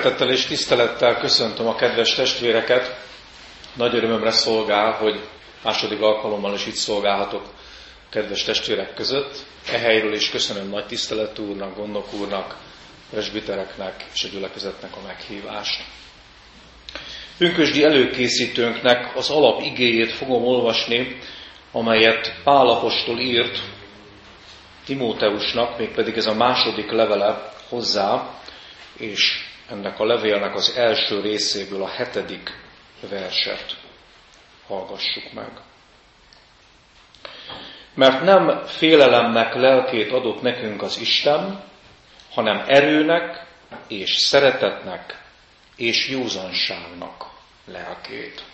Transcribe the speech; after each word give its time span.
Szeretettel 0.00 0.30
és 0.32 0.44
tisztelettel 0.46 1.16
köszöntöm 1.18 1.66
a 1.66 1.74
kedves 1.74 2.14
testvéreket. 2.14 2.96
Nagy 3.76 3.94
örömömre 3.94 4.30
szolgál, 4.30 4.92
hogy 4.92 5.20
második 5.64 6.00
alkalommal 6.00 6.54
is 6.54 6.66
itt 6.66 6.74
szolgálhatok 6.74 7.42
a 7.44 8.08
kedves 8.10 8.42
testvérek 8.42 8.94
között. 8.94 9.44
E 9.72 9.78
helyről 9.78 10.12
is 10.14 10.30
köszönöm 10.30 10.68
nagy 10.68 10.86
tisztelet 10.86 11.38
úrnak, 11.38 11.76
gondok 11.76 12.12
úrnak, 12.12 12.56
presbitereknek 13.10 14.04
és 14.14 14.24
a 14.24 14.28
gyülekezetnek 14.28 14.96
a 14.96 15.06
meghívást. 15.06 15.84
Pünkösdi 17.38 17.84
előkészítőnknek 17.84 19.16
az 19.16 19.30
alap 19.30 19.62
igéjét 19.62 20.12
fogom 20.12 20.44
olvasni, 20.44 21.18
amelyet 21.72 22.34
Pálapostól 22.44 23.18
írt 23.18 23.58
Timóteusnak, 24.84 25.78
mégpedig 25.78 26.16
ez 26.16 26.26
a 26.26 26.34
második 26.34 26.90
levele 26.90 27.52
hozzá, 27.68 28.38
és 28.98 29.48
ennek 29.70 30.00
a 30.00 30.04
levélnek 30.04 30.54
az 30.54 30.76
első 30.76 31.20
részéből 31.20 31.82
a 31.82 31.88
hetedik 31.88 32.50
verset 33.08 33.76
hallgassuk 34.66 35.32
meg. 35.32 35.50
Mert 37.94 38.22
nem 38.22 38.66
félelemnek 38.66 39.54
lelkét 39.54 40.12
adott 40.12 40.42
nekünk 40.42 40.82
az 40.82 40.98
Isten, 40.98 41.62
hanem 42.30 42.64
erőnek 42.66 43.46
és 43.88 44.16
szeretetnek 44.16 45.22
és 45.76 46.08
józanságnak 46.08 47.30
lelkét. 47.64 48.44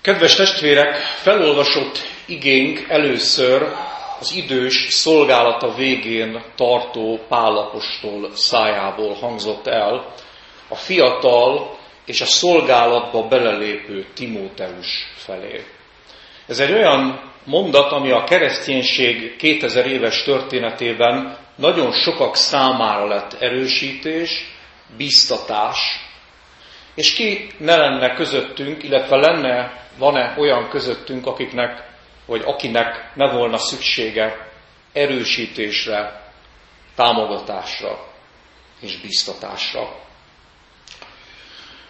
Kedves 0.00 0.34
testvérek, 0.34 0.96
felolvasott 0.96 1.98
igénk 2.26 2.88
először 2.88 3.74
az 4.20 4.34
idős 4.34 4.86
szolgálata 4.90 5.74
végén 5.74 6.42
tartó 6.56 7.20
Pálapostól 7.28 8.30
szájából 8.34 9.14
hangzott 9.14 9.66
el, 9.66 10.14
a 10.68 10.74
fiatal 10.74 11.78
és 12.06 12.20
a 12.20 12.26
szolgálatba 12.26 13.28
belelépő 13.28 14.06
Timóteus 14.14 15.12
felé. 15.16 15.64
Ez 16.46 16.58
egy 16.58 16.72
olyan 16.72 17.32
mondat, 17.44 17.92
ami 17.92 18.10
a 18.10 18.24
kereszténység 18.24 19.36
2000 19.36 19.86
éves 19.86 20.22
történetében 20.22 21.38
nagyon 21.56 21.92
sokak 21.92 22.36
számára 22.36 23.06
lett 23.06 23.32
erősítés, 23.32 24.44
biztatás, 24.96 25.78
és 26.94 27.14
ki 27.14 27.46
ne 27.58 27.76
lenne 27.76 28.14
közöttünk, 28.14 28.82
illetve 28.82 29.16
lenne, 29.16 29.86
van-e 29.98 30.34
olyan 30.38 30.68
közöttünk, 30.68 31.26
akiknek 31.26 31.93
vagy 32.26 32.42
akinek 32.44 33.12
ne 33.14 33.32
volna 33.32 33.58
szüksége 33.58 34.52
erősítésre, 34.92 36.22
támogatásra 36.94 38.06
és 38.80 39.00
biztatásra. 39.00 40.02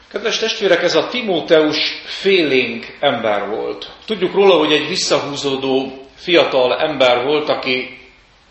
Kedves 0.09 0.39
testvérek, 0.39 0.83
ez 0.83 0.95
a 0.95 1.09
Timóteus 1.09 2.03
félénk 2.05 2.97
ember 3.01 3.49
volt. 3.49 3.91
Tudjuk 4.07 4.35
róla, 4.35 4.59
hogy 4.59 4.73
egy 4.73 4.89
visszahúzódó 4.89 6.07
fiatal 6.15 6.79
ember 6.79 7.25
volt, 7.25 7.49
aki 7.49 7.99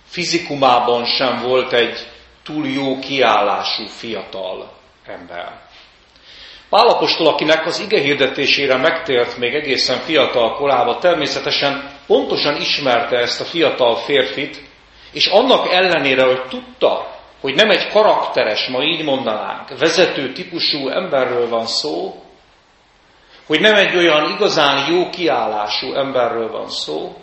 fizikumában 0.05 1.05
sem 1.05 1.41
volt 1.41 1.73
egy 1.73 2.07
túl 2.43 2.67
jó 2.67 2.99
kiállású 2.99 3.85
fiatal 3.85 4.73
ember. 5.05 5.61
Pálapostól, 6.73 7.27
akinek 7.27 7.65
az 7.65 7.79
ige 7.79 7.99
hirdetésére 7.99 8.77
megtért 8.77 9.37
még 9.37 9.53
egészen 9.53 9.99
fiatal 9.99 10.55
korában, 10.55 10.99
természetesen 10.99 11.91
pontosan 12.07 12.55
ismerte 12.55 13.17
ezt 13.17 13.41
a 13.41 13.43
fiatal 13.43 13.95
férfit, 13.95 14.61
és 15.11 15.27
annak 15.27 15.71
ellenére, 15.71 16.25
hogy 16.25 16.41
tudta, 16.49 17.07
hogy 17.41 17.55
nem 17.55 17.69
egy 17.69 17.87
karakteres, 17.87 18.67
ma 18.67 18.83
így 18.83 19.03
mondanánk, 19.03 19.77
vezető 19.79 20.31
típusú 20.31 20.89
emberről 20.89 21.49
van 21.49 21.65
szó, 21.65 22.23
hogy 23.47 23.59
nem 23.59 23.75
egy 23.75 23.95
olyan 23.95 24.31
igazán 24.31 24.91
jó 24.91 25.09
kiállású 25.09 25.93
emberről 25.93 26.51
van 26.51 26.69
szó, 26.69 27.15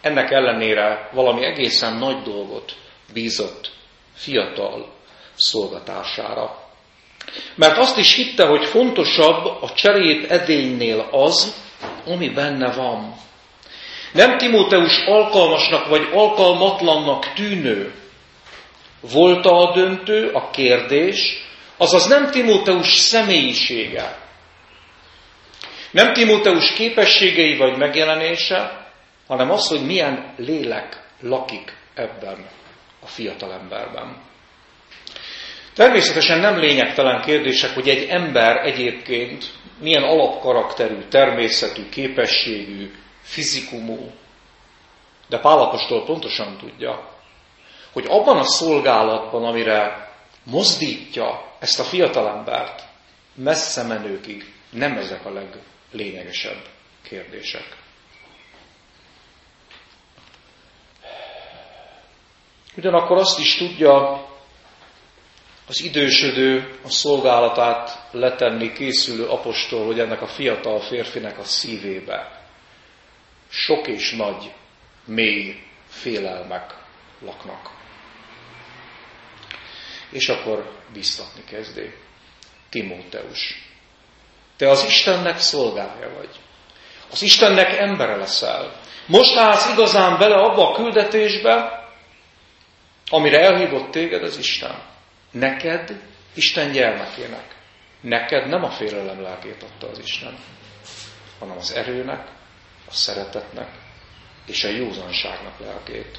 ennek 0.00 0.30
ellenére 0.30 1.10
valami 1.12 1.44
egészen 1.44 1.94
nagy 1.94 2.22
dolgot 2.22 2.72
bízott 3.12 3.70
fiatal 4.14 4.86
szolgatására. 5.34 6.59
Mert 7.54 7.78
azt 7.78 7.96
is 7.98 8.14
hitte, 8.14 8.46
hogy 8.46 8.66
fontosabb 8.66 9.44
a 9.44 9.70
cserét 9.74 10.30
edénynél 10.30 11.08
az, 11.10 11.54
ami 12.06 12.28
benne 12.28 12.72
van. 12.72 13.14
Nem 14.12 14.38
Timóteus 14.38 15.04
alkalmasnak 15.06 15.88
vagy 15.88 16.08
alkalmatlannak 16.12 17.32
tűnő 17.32 17.94
volt 19.00 19.46
a 19.46 19.72
döntő, 19.74 20.30
a 20.32 20.50
kérdés, 20.50 21.48
azaz 21.76 22.06
nem 22.06 22.30
Timóteus 22.30 22.92
személyisége, 22.92 24.18
nem 25.90 26.12
Timóteus 26.12 26.72
képességei 26.72 27.56
vagy 27.56 27.76
megjelenése, 27.76 28.88
hanem 29.26 29.50
az, 29.50 29.68
hogy 29.68 29.86
milyen 29.86 30.34
lélek 30.36 31.02
lakik 31.20 31.76
ebben 31.94 32.46
a 33.00 33.06
fiatalemberben. 33.06 34.16
Természetesen 35.80 36.38
nem 36.38 36.58
lényegtelen 36.58 37.20
kérdések, 37.20 37.74
hogy 37.74 37.88
egy 37.88 38.08
ember 38.08 38.56
egyébként 38.56 39.44
milyen 39.78 40.02
alapkarakterű, 40.02 40.98
természetű, 41.08 41.88
képességű, 41.88 42.90
fizikumú. 43.22 44.10
De 45.28 45.38
Pálapostól 45.38 46.04
pontosan 46.04 46.56
tudja, 46.56 47.08
hogy 47.92 48.04
abban 48.08 48.38
a 48.38 48.44
szolgálatban, 48.44 49.44
amire 49.44 50.10
mozdítja 50.44 51.52
ezt 51.58 51.80
a 51.80 51.84
fiatalembert, 51.84 52.82
messze 53.34 53.82
menőkig 53.82 54.52
nem 54.70 54.96
ezek 54.96 55.26
a 55.26 55.32
leglényegesebb 55.32 56.62
kérdések. 57.02 57.76
Ugyanakkor 62.76 63.16
azt 63.18 63.38
is 63.38 63.56
tudja, 63.56 64.28
az 65.70 65.82
idősödő, 65.82 66.78
a 66.84 66.90
szolgálatát 66.90 68.08
letenni 68.10 68.72
készülő 68.72 69.26
apostol, 69.26 69.86
hogy 69.86 70.00
ennek 70.00 70.22
a 70.22 70.26
fiatal 70.26 70.80
férfinek 70.80 71.38
a 71.38 71.44
szívébe 71.44 72.44
sok 73.50 73.86
és 73.86 74.12
nagy, 74.12 74.52
mély 75.04 75.62
félelmek 75.88 76.74
laknak. 77.24 77.70
És 80.10 80.28
akkor 80.28 80.70
biztatni 80.92 81.44
kezdé. 81.44 81.98
Timóteus, 82.70 83.70
te 84.56 84.70
az 84.70 84.84
Istennek 84.84 85.38
szolgálja 85.38 86.14
vagy. 86.16 86.30
Az 87.10 87.22
Istennek 87.22 87.78
embere 87.78 88.16
leszel. 88.16 88.80
Most 89.06 89.36
állsz 89.36 89.72
igazán 89.72 90.18
bele 90.18 90.34
abba 90.34 90.70
a 90.70 90.74
küldetésbe, 90.74 91.84
amire 93.08 93.40
elhívott 93.40 93.90
téged 93.90 94.22
az 94.22 94.38
Isten. 94.38 94.88
Neked, 95.30 96.00
Isten 96.34 96.72
gyermekének, 96.72 97.56
neked 98.00 98.48
nem 98.48 98.64
a 98.64 98.70
félelem 98.70 99.22
lelkét 99.22 99.62
adta 99.62 99.88
az 99.88 99.98
Isten, 99.98 100.38
hanem 101.38 101.56
az 101.56 101.72
erőnek, 101.72 102.28
a 102.88 102.92
szeretetnek 102.92 103.68
és 104.46 104.64
a 104.64 104.68
józanságnak 104.68 105.58
lelkét. 105.58 106.18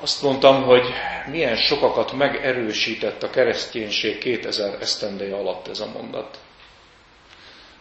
Azt 0.00 0.22
mondtam, 0.22 0.62
hogy 0.62 0.92
milyen 1.26 1.56
sokakat 1.56 2.12
megerősített 2.12 3.22
a 3.22 3.30
kereszténység 3.30 4.18
2000 4.18 4.80
esztendeje 4.80 5.36
alatt 5.36 5.68
ez 5.68 5.80
a 5.80 5.86
mondat. 5.86 6.38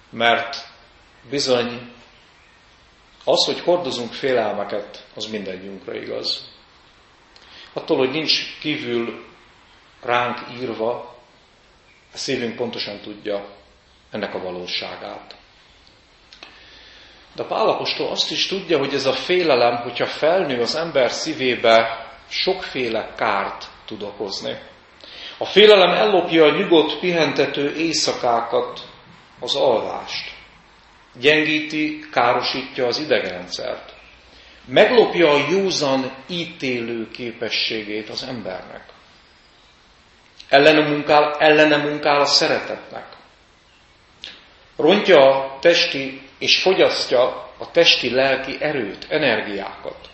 Mert 0.09 0.67
bizony 1.29 1.91
az, 3.23 3.45
hogy 3.45 3.59
hordozunk 3.59 4.13
félelmeket, 4.13 5.05
az 5.15 5.25
mindegyünkre 5.25 6.01
igaz. 6.01 6.51
Attól, 7.73 7.97
hogy 7.97 8.09
nincs 8.09 8.59
kívül 8.59 9.25
ránk 10.01 10.37
írva, 10.59 11.15
a 12.13 12.17
szívünk 12.17 12.55
pontosan 12.55 12.99
tudja 12.99 13.45
ennek 14.11 14.33
a 14.33 14.41
valóságát. 14.43 15.35
De 17.35 17.43
Pálapostól 17.43 18.07
azt 18.07 18.31
is 18.31 18.47
tudja, 18.47 18.77
hogy 18.77 18.93
ez 18.93 19.05
a 19.05 19.13
félelem, 19.13 19.75
hogyha 19.75 20.05
felnő 20.05 20.61
az 20.61 20.75
ember 20.75 21.11
szívébe, 21.11 22.07
sokféle 22.29 23.13
kárt 23.15 23.67
tud 23.85 24.01
okozni. 24.01 24.57
A 25.37 25.45
félelem 25.45 25.93
ellopja 25.93 26.45
a 26.45 26.57
nyugodt, 26.57 26.99
pihentető 26.99 27.75
éjszakákat, 27.75 28.81
az 29.39 29.55
alvást. 29.55 30.31
Gyengíti, 31.19 31.99
károsítja 32.11 32.85
az 32.85 32.99
idegrendszert 32.99 33.92
meglopja 34.65 35.29
a 35.29 35.49
józan 35.49 36.13
ítélő 36.27 37.11
képességét 37.11 38.09
az 38.09 38.23
embernek. 38.23 38.83
Ellene 40.49 40.89
munkál, 40.89 41.35
ellene 41.39 41.77
munkál 41.77 42.21
a 42.21 42.25
szeretetnek. 42.25 43.05
rontja 44.75 45.17
a 45.19 45.59
testi 45.59 46.21
és 46.37 46.61
fogyasztja 46.61 47.51
a 47.57 47.71
testi-lelki 47.71 48.57
erőt, 48.59 49.05
energiákat. 49.09 50.09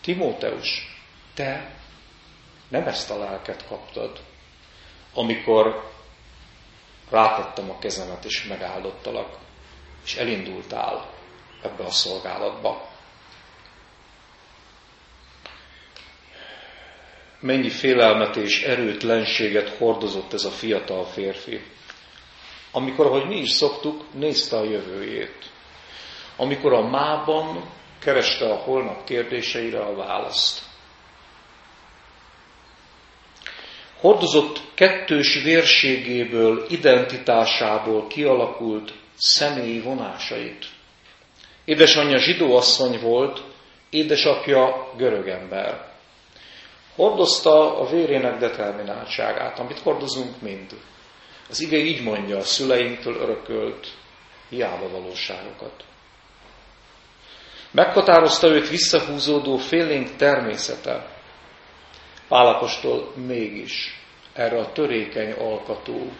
Timóteus, 0.00 0.98
te 1.34 1.70
nem 2.68 2.86
ezt 2.86 3.10
a 3.10 3.18
lelket 3.18 3.66
kaptad, 3.66 4.20
amikor 5.14 5.90
rátettem 7.10 7.70
a 7.70 7.78
kezemet 7.78 8.24
és 8.24 8.44
megáldottalak, 8.44 9.38
és 10.04 10.16
elindultál 10.16 11.10
ebbe 11.62 11.84
a 11.84 11.90
szolgálatba. 11.90 12.91
Mennyi 17.42 17.68
félelmet 17.68 18.36
és 18.36 18.62
erőtlenséget 18.62 19.68
hordozott 19.68 20.32
ez 20.32 20.44
a 20.44 20.50
fiatal 20.50 21.04
férfi. 21.04 21.60
Amikor, 22.72 23.06
ahogy 23.06 23.26
mi 23.26 23.36
is 23.36 23.50
szoktuk, 23.50 24.04
nézte 24.14 24.56
a 24.56 24.64
jövőjét. 24.64 25.50
Amikor 26.36 26.72
a 26.72 26.88
mában 26.88 27.70
kereste 27.98 28.52
a 28.52 28.56
holnap 28.56 29.04
kérdéseire 29.04 29.80
a 29.80 29.94
választ. 29.94 30.62
Hordozott 34.00 34.60
kettős 34.74 35.42
vérségéből, 35.42 36.66
identitásából 36.68 38.06
kialakult 38.06 38.92
személyi 39.16 39.80
vonásait. 39.80 40.66
Édesanyja 41.64 42.18
zsidóasszony 42.18 43.00
volt, 43.00 43.42
édesapja 43.90 44.92
görög 44.96 45.28
ember. 45.28 45.91
Hordozta 46.96 47.78
a 47.78 47.86
vérének 47.86 48.38
determináltságát, 48.38 49.58
amit 49.58 49.78
hordozunk 49.78 50.40
mind. 50.40 50.70
Az 51.48 51.60
ige 51.60 51.76
így 51.76 52.02
mondja, 52.02 52.36
a 52.36 52.42
szüleinktől 52.42 53.14
örökölt 53.14 53.86
hiába 54.48 54.88
valóságokat. 54.88 55.84
Meghatározta 57.70 58.48
őt 58.48 58.68
visszahúzódó 58.68 59.56
félénk 59.56 60.16
természete. 60.16 61.06
Pálapostól 62.28 63.12
mégis 63.26 64.00
erre 64.32 64.58
a 64.58 64.72
törékeny 64.72 65.32
alkatú, 65.32 66.12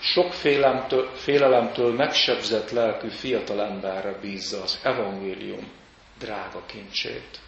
sok 0.00 0.32
félemtől, 0.32 1.10
félelemtől 1.14 1.94
megsebzett 1.94 2.70
lelkű 2.70 3.08
fiatal 3.08 3.62
emberre 3.62 4.18
bízza 4.20 4.62
az 4.62 4.80
evangélium 4.82 5.72
drága 6.18 6.62
kincsét. 6.66 7.38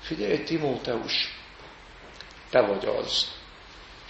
Figyelj, 0.00 0.42
Timóteus, 0.42 1.37
te 2.50 2.60
vagy 2.60 2.84
az, 2.84 3.32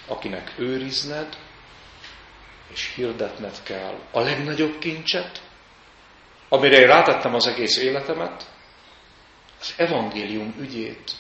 akinek 0.07 0.53
őrizned 0.59 1.37
és 2.69 2.95
hirdetned 2.95 3.63
kell 3.63 3.99
a 4.11 4.21
legnagyobb 4.21 4.79
kincset, 4.79 5.43
amire 6.49 6.77
én 6.77 6.87
rátettem 6.87 7.35
az 7.35 7.47
egész 7.47 7.77
életemet, 7.77 8.51
az 9.61 9.75
evangélium 9.77 10.55
ügyét. 10.59 11.13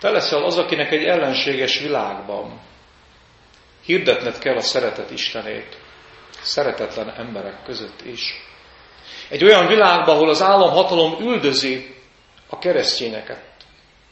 Te 0.00 0.10
leszel 0.10 0.44
az, 0.44 0.58
akinek 0.58 0.90
egy 0.90 1.04
ellenséges 1.04 1.78
világban 1.78 2.60
hirdetned 3.84 4.38
kell 4.38 4.56
a 4.56 4.60
szeretet 4.60 5.10
Istenét, 5.10 5.78
szeretetlen 6.40 7.10
emberek 7.10 7.62
között 7.64 8.04
is. 8.04 8.20
Egy 9.28 9.44
olyan 9.44 9.66
világban, 9.66 10.16
ahol 10.16 10.28
az 10.28 10.42
államhatalom 10.42 11.20
üldözi 11.20 11.94
a 12.48 12.58
keresztényeket, 12.58 13.42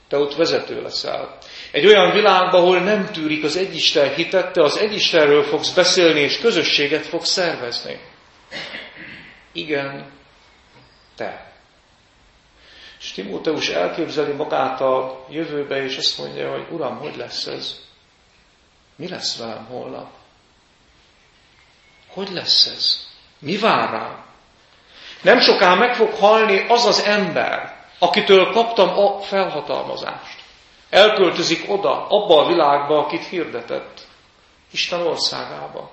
te 0.09 0.19
ott 0.19 0.35
vezető 0.35 0.83
leszel. 0.83 1.39
Egy 1.73 1.87
olyan 1.87 2.13
világban, 2.13 2.61
ahol 2.61 2.79
nem 2.81 3.13
tűrik 3.13 3.45
az 3.45 3.57
egyisten 3.57 4.15
hitet, 4.15 4.53
te 4.53 4.63
az 4.63 4.77
egyistenről 4.77 5.43
fogsz 5.43 5.71
beszélni, 5.73 6.21
és 6.21 6.39
közösséget 6.39 7.07
fogsz 7.07 7.31
szervezni. 7.31 8.01
Igen, 9.53 10.13
te. 11.17 11.53
És 13.01 13.13
Timóteus 13.13 13.69
elképzeli 13.69 14.33
magát 14.33 14.81
a 14.81 15.25
jövőbe, 15.31 15.83
és 15.85 15.97
azt 15.97 16.19
mondja, 16.19 16.51
hogy 16.51 16.67
Uram, 16.71 16.97
hogy 16.97 17.17
lesz 17.17 17.47
ez? 17.47 17.81
Mi 18.97 19.09
lesz 19.09 19.39
velem 19.39 19.65
holnap? 19.65 20.11
Hogy 22.09 22.29
lesz 22.31 22.67
ez? 22.67 23.07
Mi 23.39 23.57
vár 23.57 23.91
rám? 23.91 24.26
Nem 25.23 25.41
soká 25.41 25.75
meg 25.75 25.95
fog 25.95 26.15
halni 26.15 26.67
az 26.69 26.87
az 26.87 27.03
ember, 27.03 27.77
akitől 27.99 28.53
kaptam 28.53 28.89
a 28.89 29.21
felhatalmazást. 29.21 30.45
Elköltözik 30.91 31.71
oda, 31.71 32.07
abba 32.09 32.45
a 32.45 32.49
világba, 32.49 32.99
akit 32.99 33.27
hirdetett. 33.27 34.01
Isten 34.71 35.01
országába. 35.01 35.91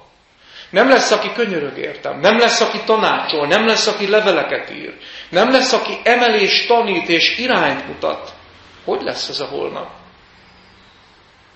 Nem 0.70 0.90
lesz, 0.90 1.12
aki 1.12 1.32
könyörög 1.34 1.78
értem, 1.78 2.20
nem 2.20 2.38
lesz, 2.38 2.62
aki 2.62 2.80
tanácsol, 2.86 3.48
nem 3.48 3.66
lesz, 3.66 3.88
aki 3.88 4.10
leveleket 4.10 4.70
ír, 4.70 4.98
nem 5.30 5.52
lesz, 5.52 5.74
aki 5.74 6.00
emelés 6.04 6.66
tanít 6.66 7.10
és 7.10 7.38
irányt 7.38 7.88
mutat. 7.88 8.34
Hogy 8.86 9.02
lesz 9.02 9.30
ez 9.30 9.40
a 9.40 9.46
holnap? 9.46 9.90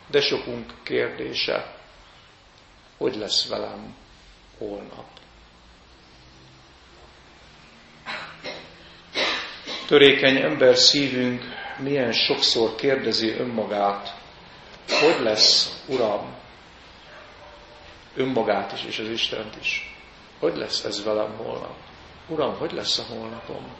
De 0.08 0.22
sokunk 0.22 0.66
kérdése, 0.84 1.74
hogy 2.98 3.16
lesz 3.16 3.48
velem 3.50 3.96
holnap? 4.58 5.17
Törékeny 9.88 10.36
ember 10.38 10.75
szívünk 10.75 11.44
milyen 11.78 12.12
sokszor 12.12 12.75
kérdezi 12.75 13.30
önmagát, 13.30 14.16
hogy 14.88 15.24
lesz, 15.24 15.84
Uram, 15.88 16.36
önmagát 18.16 18.73
is, 18.73 18.83
és 18.85 19.00
az 19.00 19.09
Istent 19.09 19.56
is. 19.61 19.95
Hogy 20.40 20.56
lesz 20.56 20.83
ez 20.83 21.04
velem 21.04 21.35
holnap? 21.38 21.76
Uram, 22.28 22.56
hogy 22.57 22.71
lesz 22.71 22.97
a 23.00 23.04
holnapom? 23.14 23.76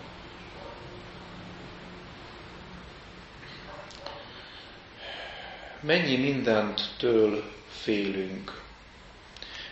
Mennyi 5.81 6.17
mindent 6.17 6.81
től 6.98 7.43
félünk. 7.70 8.62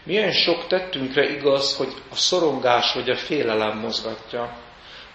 Milyen 0.03 0.31
sok 0.31 0.67
tettünkre 0.67 1.29
igaz, 1.29 1.75
hogy 1.75 1.93
a 2.11 2.15
szorongás 2.15 2.93
vagy 2.93 3.09
a 3.09 3.15
félelem 3.17 3.77
mozgatja. 3.77 4.63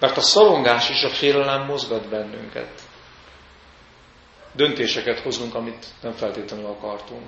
Mert 0.00 0.16
a 0.16 0.20
szorongás 0.20 0.90
és 0.90 1.02
a 1.02 1.08
félelem 1.08 1.66
mozgat 1.66 2.08
bennünket. 2.08 2.82
Döntéseket 4.52 5.18
hozunk, 5.20 5.54
amit 5.54 5.86
nem 6.02 6.12
feltétlenül 6.12 6.66
akartunk. 6.66 7.26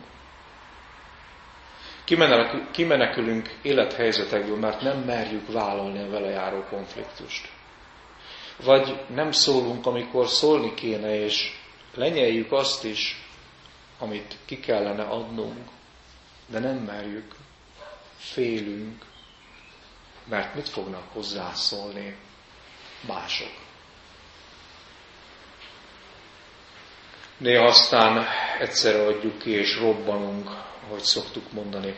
Kimenekülünk 2.72 3.48
élethelyzetekből, 3.62 4.56
mert 4.56 4.80
nem 4.80 4.98
merjük 4.98 5.52
vállalni 5.52 6.02
a 6.02 6.10
vele 6.10 6.30
járó 6.30 6.64
konfliktust. 6.70 7.48
Vagy 8.64 9.00
nem 9.14 9.30
szólunk, 9.30 9.86
amikor 9.86 10.28
szólni 10.28 10.74
kéne, 10.74 11.20
és 11.20 11.52
lenyeljük 11.94 12.52
azt 12.52 12.84
is, 12.84 13.24
amit 13.98 14.36
ki 14.44 14.60
kellene 14.60 15.02
adnunk, 15.02 15.68
de 16.46 16.58
nem 16.58 16.76
merjük, 16.76 17.34
félünk, 18.16 19.04
mert 20.24 20.54
mit 20.54 20.68
fognak 20.68 21.04
hozzászólni 21.12 22.16
mások. 23.06 23.50
Néha 27.38 27.64
aztán 27.64 28.26
egyszerre 28.58 29.06
adjuk 29.06 29.38
ki 29.38 29.50
és 29.50 29.78
robbanunk, 29.78 30.50
ahogy 30.86 31.02
szoktuk 31.02 31.52
mondani. 31.52 31.94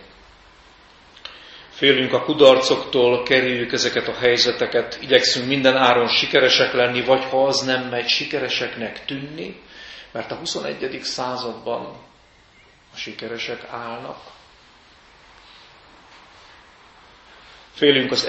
Félünk 1.69 2.13
a 2.13 2.23
kudarcoktól, 2.23 3.23
kerüljük 3.23 3.73
ezeket 3.73 4.09
a 4.09 4.15
helyzeteket, 4.15 4.99
igyekszünk 5.01 5.47
minden 5.47 5.77
áron 5.77 6.09
sikeresek 6.09 6.73
lenni, 6.73 7.05
vagy 7.05 7.25
ha 7.25 7.47
az 7.47 7.61
nem 7.61 7.89
megy, 7.89 8.09
sikereseknek 8.09 9.05
tűnni, 9.05 9.61
mert 10.13 10.31
a 10.31 10.37
21. 10.37 11.01
században 11.03 11.97
a 12.93 12.97
sikeresek 12.97 13.65
állnak. 13.71 14.19
Félünk 17.73 18.11
az 18.11 18.27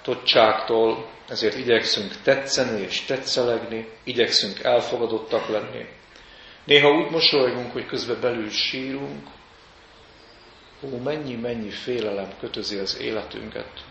elutasítottságtól, 0.00 1.08
ezért 1.28 1.56
igyekszünk 1.56 2.22
tetszeni 2.22 2.80
és 2.80 3.00
tetszelegni, 3.04 3.88
igyekszünk 4.04 4.58
elfogadottak 4.58 5.48
lenni. 5.48 5.88
Néha 6.64 6.88
úgy 6.90 7.10
mosolygunk, 7.10 7.72
hogy 7.72 7.86
közben 7.86 8.20
belül 8.20 8.50
sírunk. 8.50 9.28
Ó, 10.82 10.98
mennyi-mennyi 10.98 11.70
félelem 11.70 12.32
kötözi 12.40 12.78
az 12.78 12.98
életünket. 13.00 13.84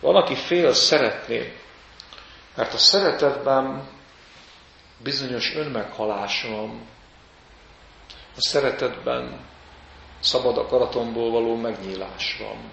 Van, 0.00 0.16
aki 0.16 0.34
fél 0.34 0.72
szeretni, 0.72 1.52
mert 2.56 2.74
a 2.74 2.78
szeretetben 2.78 3.88
bizonyos 5.02 5.54
önmeghalás 5.54 6.42
van. 6.42 6.86
A 8.36 8.40
szeretetben 8.40 9.40
szabad 10.20 10.58
akaratomból 10.58 11.30
való 11.30 11.56
megnyílás 11.56 12.36
van 12.38 12.70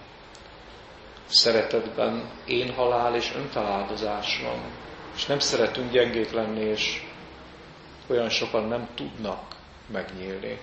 szeretetben 1.34 2.30
én 2.46 2.74
halál 2.74 3.16
és 3.16 3.32
önfeláldozás 3.36 4.42
van. 4.44 4.60
És 5.16 5.26
nem 5.26 5.40
szeretünk 5.40 5.92
gyengék 5.92 6.32
lenni, 6.32 6.62
és 6.62 7.04
olyan 8.08 8.30
sokan 8.30 8.68
nem 8.68 8.90
tudnak 8.96 9.56
megnyílni. 9.92 10.60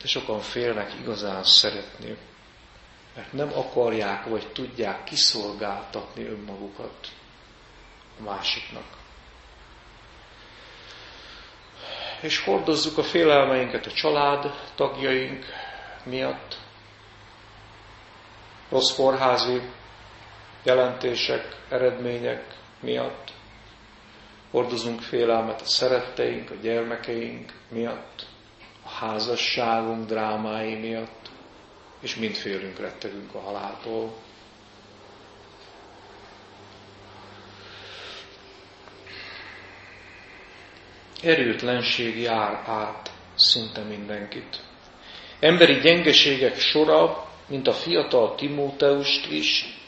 De 0.00 0.06
sokan 0.06 0.40
félnek 0.40 0.94
igazán 1.00 1.44
szeretni, 1.44 2.16
mert 3.14 3.32
nem 3.32 3.52
akarják 3.54 4.24
vagy 4.24 4.52
tudják 4.52 5.04
kiszolgáltatni 5.04 6.24
önmagukat 6.24 7.08
a 8.18 8.22
másiknak. 8.22 8.96
És 12.20 12.44
hordozzuk 12.44 12.98
a 12.98 13.02
félelmeinket 13.02 13.86
a 13.86 13.92
család 13.92 14.54
tagjaink 14.74 15.44
miatt, 16.04 16.56
rossz 18.68 18.94
kórházi 18.94 19.60
jelentések, 20.62 21.56
eredmények 21.68 22.44
miatt, 22.80 23.32
hordozunk 24.50 25.00
félelmet 25.00 25.60
a 25.60 25.64
szeretteink, 25.66 26.50
a 26.50 26.54
gyermekeink 26.54 27.52
miatt, 27.68 28.26
a 28.84 28.88
házasságunk 28.88 30.06
drámái 30.06 30.74
miatt, 30.74 31.30
és 32.00 32.16
mind 32.16 32.34
félünk, 32.34 32.78
rettegünk 32.78 33.34
a 33.34 33.40
haláltól. 33.40 34.14
Erőtlenség 41.22 42.20
jár 42.20 42.62
át 42.66 43.12
szinte 43.34 43.82
mindenkit. 43.82 44.60
Emberi 45.40 45.80
gyengeségek 45.80 46.58
sora, 46.58 47.27
mint 47.48 47.68
a 47.68 47.72
fiatal 47.72 48.34
Timóteust 48.34 49.30
is, 49.30 49.78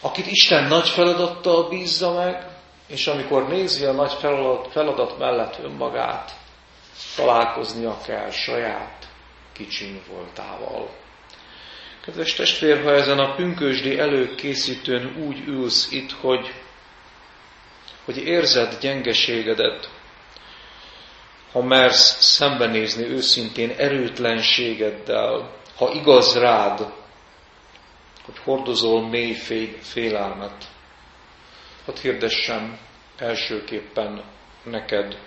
akit 0.00 0.26
Isten 0.26 0.64
nagy 0.64 0.88
feladattal 0.88 1.68
bízza 1.68 2.12
meg, 2.12 2.46
és 2.86 3.06
amikor 3.06 3.48
nézi 3.48 3.84
a 3.84 3.92
nagy 3.92 4.12
feladat, 4.12 4.72
feladat 4.72 5.18
mellett 5.18 5.58
önmagát, 5.62 6.32
találkoznia 7.16 7.98
kell 8.06 8.30
saját 8.30 9.08
kicsiny 9.52 10.02
voltával. 10.08 10.90
Kedves 12.04 12.34
testvér, 12.34 12.82
ha 12.82 12.92
ezen 12.92 13.18
a 13.18 13.34
pünkösdi 13.34 13.98
előkészítőn 13.98 15.16
úgy 15.26 15.48
ülsz 15.48 15.90
itt, 15.90 16.12
hogy, 16.12 16.52
hogy 18.04 18.16
érzed 18.16 18.78
gyengeségedet, 18.80 19.88
ha 21.52 21.62
mersz 21.62 22.22
szembenézni 22.22 23.04
őszintén 23.04 23.74
erőtlenségeddel, 23.76 25.62
ha 25.76 25.92
igaz 25.92 26.38
rád, 26.38 26.92
hogy 28.24 28.38
hordozol 28.38 29.08
mély 29.08 29.34
félelmet, 29.80 30.64
hadd 31.84 31.98
hirdessem 31.98 32.78
elsőképpen 33.16 34.24
neked, 34.62 35.18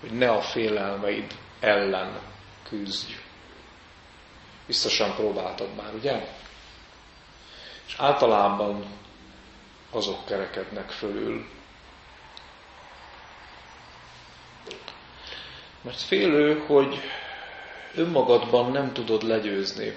hogy 0.00 0.10
ne 0.10 0.30
a 0.30 0.40
félelmeid 0.40 1.34
ellen 1.60 2.20
küzdj. 2.68 3.12
Biztosan 4.66 5.14
próbáltad 5.14 5.74
már, 5.74 5.94
ugye? 5.94 6.28
És 7.86 7.94
általában 7.98 8.84
azok 9.90 10.24
kerekednek 10.24 10.90
fölül. 10.90 11.48
Mert 15.82 16.00
félő, 16.00 16.58
hogy 16.66 17.00
önmagadban 17.94 18.70
nem 18.70 18.92
tudod 18.92 19.22
legyőzni 19.22 19.96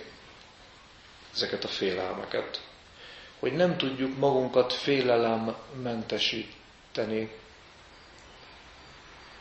ezeket 1.34 1.64
a 1.64 1.68
félelmeket 1.68 2.62
hogy 3.44 3.54
nem 3.54 3.78
tudjuk 3.78 4.18
magunkat 4.18 4.74
félelemmentesíteni. 4.74 7.32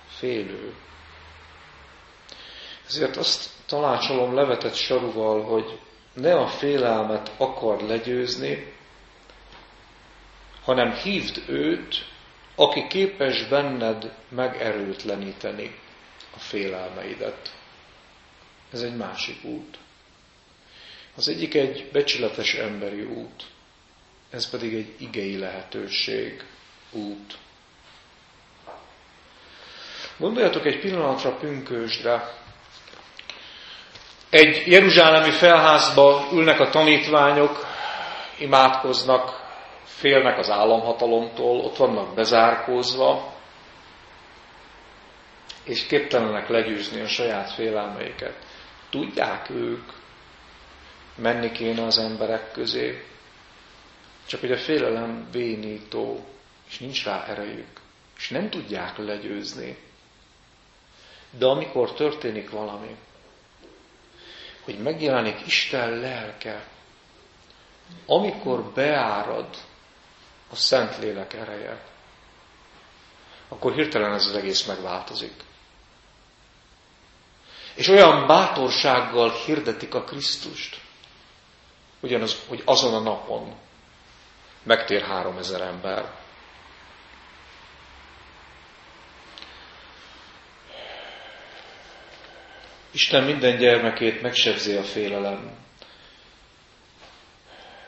Félő. 0.09 0.75
Ezért 2.87 3.17
azt 3.17 3.51
tanácsolom 3.67 4.35
levetett 4.35 4.75
saruval, 4.75 5.43
hogy 5.43 5.79
ne 6.13 6.35
a 6.35 6.47
félelmet 6.47 7.31
akar 7.37 7.83
legyőzni, 7.83 8.73
hanem 10.65 10.93
hívd 10.93 11.43
őt, 11.49 12.07
aki 12.55 12.87
képes 12.87 13.47
benned 13.49 14.15
megerőtleníteni 14.29 15.79
a 16.35 16.39
félelmeidet. 16.39 17.62
Ez 18.73 18.81
egy 18.83 18.97
másik 18.97 19.45
út. 19.45 19.79
Az 21.17 21.29
egyik 21.29 21.55
egy 21.55 21.89
becsületes 21.93 22.55
emberi 22.55 23.03
út 23.03 23.45
ez 24.33 24.51
pedig 24.51 24.75
egy 24.75 24.95
igei 24.99 25.39
lehetőség, 25.39 26.45
út. 26.91 27.35
Gondoljatok 30.17 30.67
egy 30.67 30.79
pillanatra 30.81 31.37
pünkösdre. 31.37 32.35
Egy 34.31 34.63
jeruzsálemi 34.67 35.31
felházba 35.31 36.29
ülnek 36.33 36.61
a 36.61 36.69
tanítványok, 36.71 37.67
imádkoznak, 38.39 39.41
félnek 39.85 40.39
az 40.39 40.51
államhatalomtól, 40.51 41.61
ott 41.61 41.77
vannak 41.77 42.15
bezárkózva, 42.15 43.33
és 45.65 45.87
képtelenek 45.87 46.49
legyőzni 46.49 47.01
a 47.01 47.09
saját 47.09 47.51
félelmeiket. 47.53 48.35
Tudják 48.93 49.51
ők, 49.51 49.93
menni 51.15 51.53
kéne 51.53 51.85
az 51.85 51.99
emberek 51.99 52.53
közé, 52.53 53.05
csak 54.27 54.41
hogy 54.41 54.53
a 54.53 54.59
félelem 54.59 55.29
bénító, 55.31 56.25
és 56.69 56.79
nincs 56.79 57.05
rá 57.05 57.25
erejük, 57.27 57.81
és 58.17 58.29
nem 58.29 58.51
tudják 58.51 58.97
legyőzni. 58.97 59.79
De 61.31 61.47
amikor 61.47 61.93
történik 61.95 62.51
valami, 62.51 62.97
hogy 64.65 64.79
megjelenik 64.79 65.47
Isten 65.47 65.91
lelke, 65.91 66.69
amikor 68.07 68.63
beárad 68.65 69.57
a 70.51 70.57
Szentlélek 70.57 71.33
ereje, 71.33 71.85
akkor 73.49 73.73
hirtelen 73.75 74.15
ez 74.15 74.27
az 74.27 74.35
egész 74.37 74.65
megváltozik. 74.67 75.33
És 77.75 77.89
olyan 77.89 78.27
bátorsággal 78.27 79.31
hirdetik 79.31 79.95
a 79.95 80.05
Krisztust, 80.05 80.81
ugyanaz, 82.01 82.37
hogy 82.49 82.63
azon 82.65 82.95
a 82.95 83.01
napon, 83.01 83.55
megtér 84.63 85.03
három 85.03 85.39
ezer 85.39 85.61
ember. 85.61 86.21
Isten 92.91 93.25
minden 93.25 93.57
gyermekét 93.59 94.23
megsebzi 94.23 94.73
a 94.77 94.83
félelem. 94.83 95.57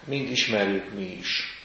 Mind 0.05 0.31
ismerjük 0.31 0.93
mi 0.93 1.05
is. 1.05 1.59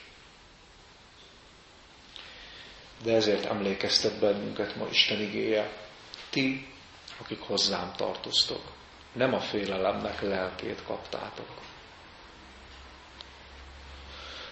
De 3.04 3.14
ezért 3.14 3.46
emlékeztet 3.46 4.20
bennünket 4.20 4.76
ma 4.76 4.88
Isten 4.92 5.22
igéje. 5.22 5.72
Ti, 6.30 6.68
akik 7.22 7.42
hozzám 7.42 7.92
tartoztok, 7.98 8.62
nem 9.14 9.34
a 9.34 9.40
félelemnek 9.40 10.22
lelkét 10.22 10.84
kaptátok, 10.84 11.48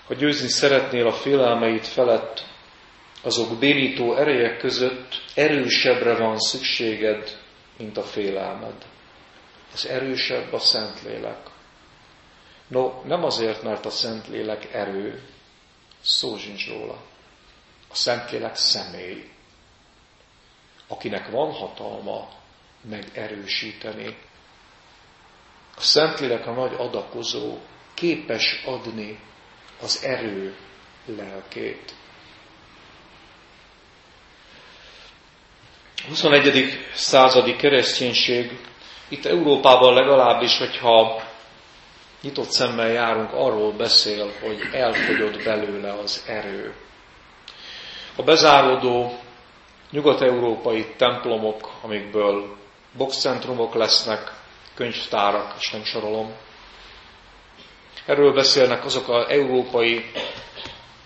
ha 0.08 0.14
győzni 0.14 0.48
szeretnél 0.48 1.08
a 1.08 1.14
félelmeid 1.14 1.84
felett, 1.84 2.46
azok 3.22 3.60
bénító 3.60 4.16
erejek 4.16 4.58
között 4.58 5.22
erősebbre 5.36 6.18
van 6.18 6.40
szükséged, 6.40 7.40
mint 7.78 7.98
a 7.98 8.04
félelmed. 8.04 8.86
Az 9.74 9.88
erősebb 9.88 10.54
a 10.54 10.60
Szentlélek. 10.60 11.50
No, 12.68 13.02
nem 13.04 13.24
azért, 13.24 13.64
mert 13.64 13.86
a 13.86 13.90
Szentlélek 13.90 14.74
erő, 14.74 15.24
szó 16.02 16.38
sincs 16.38 16.68
róla. 16.68 17.02
A 17.90 17.96
Szentlélek 17.96 18.56
személy, 18.56 19.30
akinek 20.88 21.30
van 21.30 21.52
hatalma 21.52 22.30
megerősíteni. 22.90 24.18
A 25.76 25.82
Szentlélek 25.82 26.48
a 26.48 26.52
nagy 26.52 26.74
adakozó, 26.78 27.58
képes 27.94 28.64
adni 28.66 29.20
az 29.82 30.04
erő 30.04 30.56
lelkét. 31.06 31.94
A 36.06 36.08
21. 36.10 36.88
századi 36.94 37.56
kereszténység 37.56 38.60
itt 39.08 39.26
Európában 39.26 39.94
legalábbis, 39.94 40.58
hogyha 40.58 41.22
nyitott 42.22 42.50
szemmel 42.52 42.88
járunk, 42.90 43.34
arról 43.34 43.72
beszél, 43.72 44.32
hogy 44.42 44.60
elfogyott 44.72 45.44
belőle 45.44 45.94
az 45.94 46.24
erő. 46.28 46.74
A 48.16 48.24
bezáródó 48.24 49.20
nyugat-európai 49.92 50.86
templomok, 50.98 51.72
amikből 51.82 52.58
boxcentrumok 52.98 53.74
lesznek, 53.74 54.34
könyvtárak, 54.76 55.54
és 55.60 55.72
nem 55.72 55.84
sorolom, 55.84 56.34
Erről 58.08 58.34
beszélnek 58.34 58.86
azok 58.86 59.10
az 59.10 59.28
európai, 59.30 60.12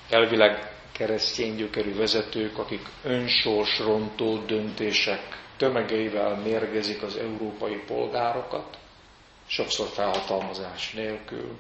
elvileg 0.10 0.72
keresztény 0.92 1.56
gyökerű 1.56 1.96
vezetők, 1.96 2.58
akik 2.58 2.82
önsorsrontó 3.04 4.38
döntések 4.38 5.22
tömegeivel 5.58 6.36
mérgezik 6.36 7.02
az 7.02 7.18
európai 7.18 7.76
polgárokat, 7.76 8.78
sokszor 9.48 9.88
felhatalmazás 9.88 10.92
nélkül. 10.94 11.60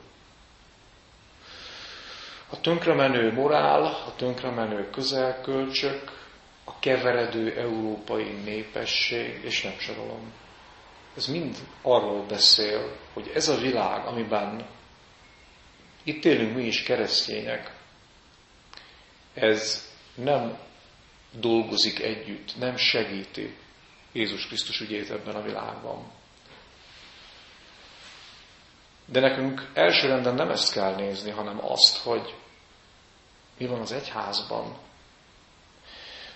A 2.50 2.60
tönkremenő 2.62 3.34
morál, 3.34 3.84
a 3.84 4.14
tönkremenő 4.16 4.90
közelkölcsök, 4.90 6.12
a 6.64 6.80
keveredő 6.80 7.58
európai 7.60 8.32
népesség, 8.32 9.44
és 9.44 9.62
nem 9.62 9.78
sorolom. 9.80 10.34
Ez 11.16 11.26
mind 11.26 11.58
arról 11.82 12.26
beszél, 12.26 12.98
hogy 13.14 13.32
ez 13.34 13.48
a 13.48 13.58
világ, 13.58 14.06
amiben 14.06 14.68
itt 16.04 16.26
élünk 16.26 16.56
mi 16.56 16.64
is 16.64 16.84
keresztények, 16.84 17.80
ez 19.34 19.90
nem 20.16 20.58
dolgozik 21.32 22.00
együtt, 22.00 22.58
nem 22.58 22.76
segíti 22.76 23.58
Jézus 24.12 24.48
Krisztus 24.48 24.80
ügyét 24.80 25.10
ebben 25.10 25.36
a 25.36 25.42
világban. 25.42 26.12
De 29.06 29.20
nekünk 29.20 29.72
elsőrenden 29.74 30.36
nem 30.36 30.50
ezt 30.50 30.74
kell 30.74 30.96
nézni, 30.96 31.32
hanem 31.32 31.66
azt, 31.66 31.98
hogy 31.98 32.36
mi 33.58 33.66
van 33.66 33.80
az 33.80 33.92
egyházban. 33.92 34.78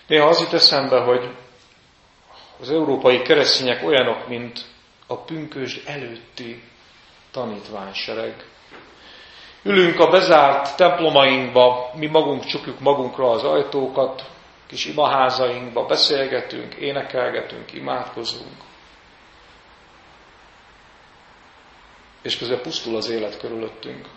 Néha 0.06 0.26
az 0.28 0.40
jut 0.40 0.52
eszembe, 0.52 1.00
hogy 1.00 1.30
az 2.60 2.70
európai 2.70 3.22
keresztények 3.22 3.84
olyanok, 3.84 4.28
mint 4.28 4.64
a 5.06 5.16
pünkösd 5.16 5.82
előtti 5.88 6.62
tanítványsereg. 7.30 8.44
Ülünk 9.62 10.00
a 10.00 10.10
bezárt 10.10 10.76
templomainkba, 10.76 11.90
mi 11.94 12.06
magunk 12.06 12.44
csukjuk 12.44 12.80
magunkra 12.80 13.30
az 13.30 13.42
ajtókat, 13.44 14.24
kis 14.66 14.84
imaházainkba, 14.84 15.86
beszélgetünk, 15.86 16.74
énekelgetünk, 16.74 17.72
imádkozunk. 17.72 18.56
És 22.22 22.38
közben 22.38 22.60
pusztul 22.62 22.96
az 22.96 23.08
élet 23.08 23.38
körülöttünk. 23.38 24.08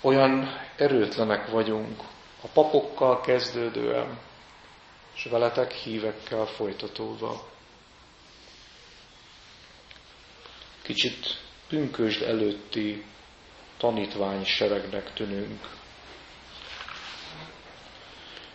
Olyan 0.00 0.60
erőtlenek 0.76 1.50
vagyunk, 1.50 2.00
a 2.42 2.46
papokkal 2.46 3.20
kezdődően, 3.20 4.18
és 5.14 5.24
veletek 5.24 5.72
hívekkel 5.72 6.46
folytatódva. 6.46 7.48
Kicsit 10.82 11.38
pünkösd 11.68 12.22
előtti 12.22 13.04
tanítvány 13.76 14.44
seregnek 14.44 15.12
tűnünk. 15.12 15.68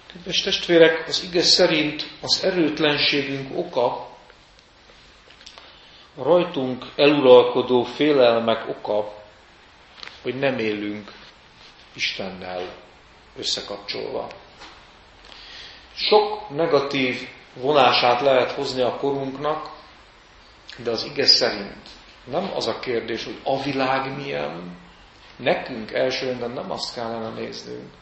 Kedves 0.06 0.42
testvérek, 0.42 1.08
az 1.08 1.24
ige 1.24 1.42
szerint 1.42 2.10
az 2.22 2.44
erőtlenségünk 2.44 3.58
oka, 3.58 4.12
a 6.16 6.24
rajtunk 6.24 6.86
eluralkodó 6.96 7.84
félelmek 7.84 8.68
oka, 8.70 9.24
hogy 10.22 10.36
nem 10.36 10.60
élünk 10.60 11.12
Istennel 11.94 12.83
összekapcsolva. 13.38 14.28
Sok 15.96 16.50
negatív 16.50 17.28
vonását 17.54 18.22
lehet 18.22 18.52
hozni 18.52 18.82
a 18.82 18.96
korunknak, 18.96 19.72
de 20.78 20.92
az 20.92 21.04
ige 21.04 21.26
szerint 21.26 21.90
nem 22.24 22.52
az 22.54 22.68
a 22.68 22.80
kérdés, 22.80 23.24
hogy 23.24 23.40
a 23.44 23.62
világ 23.64 24.16
milyen, 24.16 24.78
nekünk 25.36 25.92
elsőrendben 25.92 26.52
nem 26.52 26.72
azt 26.72 26.94
kellene 26.94 27.30
néznünk, 27.30 27.94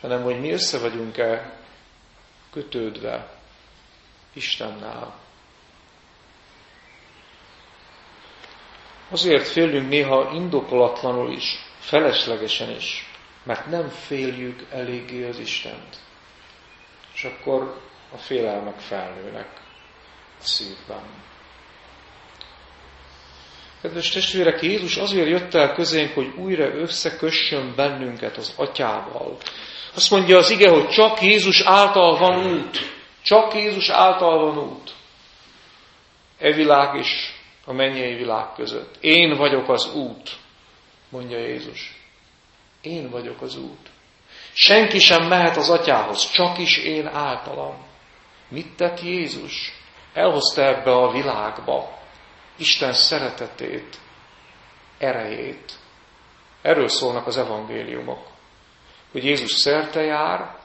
hanem 0.00 0.22
hogy 0.22 0.40
mi 0.40 0.52
össze 0.52 0.78
vagyunk-e 0.78 1.58
kötődve 2.50 3.36
Istennel. 4.32 5.14
Azért 9.10 9.46
félünk 9.48 9.88
néha 9.88 10.30
indokolatlanul 10.34 11.32
is, 11.32 11.64
feleslegesen 11.78 12.70
is, 12.70 13.11
mert 13.42 13.66
nem 13.66 13.88
féljük 13.88 14.66
eléggé 14.70 15.28
az 15.28 15.38
Istent. 15.38 15.96
És 17.14 17.24
akkor 17.24 17.80
a 18.12 18.16
félelmek 18.16 18.78
felnőnek 18.78 19.48
a 20.38 20.44
szívben. 20.44 21.02
Kedves 23.82 24.10
testvérek, 24.10 24.62
Jézus 24.62 24.96
azért 24.96 25.28
jött 25.28 25.54
el 25.54 25.74
közénk, 25.74 26.14
hogy 26.14 26.32
újra 26.36 26.74
összekössön 26.74 27.72
bennünket 27.76 28.36
az 28.36 28.54
atyával. 28.56 29.36
Azt 29.94 30.10
mondja 30.10 30.36
az 30.38 30.50
ige, 30.50 30.70
hogy 30.70 30.88
csak 30.88 31.22
Jézus 31.22 31.60
által 31.60 32.18
van 32.18 32.52
út. 32.52 32.78
Csak 33.22 33.54
Jézus 33.54 33.88
által 33.88 34.38
van 34.38 34.58
út. 34.58 34.94
E 36.38 36.52
világ 36.52 36.98
és 36.98 37.30
a 37.64 37.72
mennyei 37.72 38.14
világ 38.14 38.52
között. 38.54 38.96
Én 39.00 39.36
vagyok 39.36 39.68
az 39.68 39.94
út, 39.94 40.30
mondja 41.08 41.38
Jézus. 41.38 42.01
Én 42.82 43.10
vagyok 43.10 43.40
az 43.40 43.56
út. 43.56 43.90
Senki 44.52 44.98
sem 44.98 45.26
mehet 45.26 45.56
az 45.56 45.70
atyához, 45.70 46.30
csak 46.30 46.58
is 46.58 46.78
én 46.78 47.06
általam. 47.06 47.86
Mit 48.48 48.76
tett 48.76 49.02
Jézus? 49.02 49.72
Elhozta 50.12 50.62
ebbe 50.62 50.92
a 50.92 51.12
világba 51.12 51.98
Isten 52.56 52.92
szeretetét, 52.92 54.00
erejét. 54.98 55.78
Erről 56.62 56.88
szólnak 56.88 57.26
az 57.26 57.36
evangéliumok. 57.36 58.26
Hogy 59.12 59.24
Jézus 59.24 59.50
szerte 59.50 60.02
jár, 60.02 60.56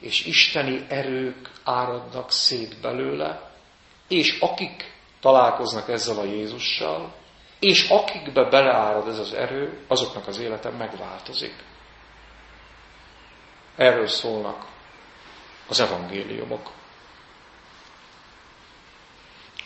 és 0.00 0.24
isteni 0.24 0.86
erők 0.88 1.50
áradnak 1.64 2.30
szét 2.30 2.80
belőle, 2.80 3.50
és 4.08 4.38
akik 4.40 4.94
találkoznak 5.20 5.88
ezzel 5.88 6.18
a 6.18 6.24
Jézussal, 6.24 7.12
és 7.62 7.88
akikbe 7.88 8.44
beleárad 8.48 9.08
ez 9.08 9.18
az 9.18 9.32
erő, 9.32 9.78
azoknak 9.88 10.26
az 10.26 10.38
élete 10.38 10.70
megváltozik. 10.70 11.54
Erről 13.76 14.06
szólnak 14.06 14.66
az 15.68 15.80
evangéliumok. 15.80 16.70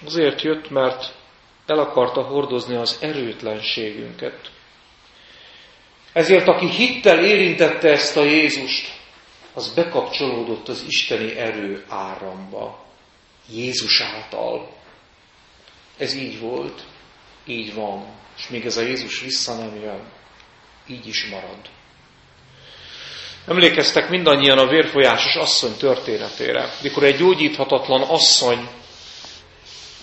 Azért 0.05 0.43
jött, 0.43 0.71
mert 0.71 1.15
el 1.67 1.79
akarta 1.79 2.23
hordozni 2.23 2.75
az 2.75 2.99
erőtlenségünket. 3.01 4.51
Ezért, 6.13 6.49
aki 6.49 6.71
hittel 6.71 7.25
érintette 7.25 7.89
ezt 7.89 8.17
a 8.17 8.25
Jézust, 8.25 9.01
az 9.55 9.75
bekapcsolódott 9.75 10.69
az 10.69 10.85
isteni 10.89 11.37
erő 11.37 11.85
áramba. 11.89 12.85
Jézus 13.49 14.01
által. 14.01 14.73
Ez 15.99 16.15
így 16.15 16.41
volt, 16.41 16.85
így 17.47 17.75
van, 17.75 18.07
és 18.37 18.49
még 18.49 18.65
ez 18.65 18.77
a 18.77 18.83
Jézus 18.83 19.21
vissza 19.21 19.55
nem 19.55 19.75
jön, 19.75 20.03
így 20.87 21.07
is 21.07 21.29
marad. 21.31 21.59
Emlékeztek 23.49 24.09
mindannyian 24.09 24.59
a 24.59 24.67
vérfolyásos 24.67 25.35
asszony 25.35 25.77
történetére, 25.77 26.71
mikor 26.83 27.03
egy 27.03 27.17
gyógyíthatatlan 27.17 28.03
asszony 28.03 28.69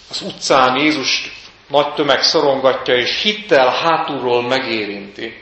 az 0.10 0.21
utcán 0.21 0.77
Jézust 0.77 1.32
nagy 1.67 1.93
tömeg 1.93 2.21
szorongatja, 2.21 2.95
és 2.95 3.21
hittel 3.21 3.69
hátulról 3.69 4.47
megérinti. 4.47 5.41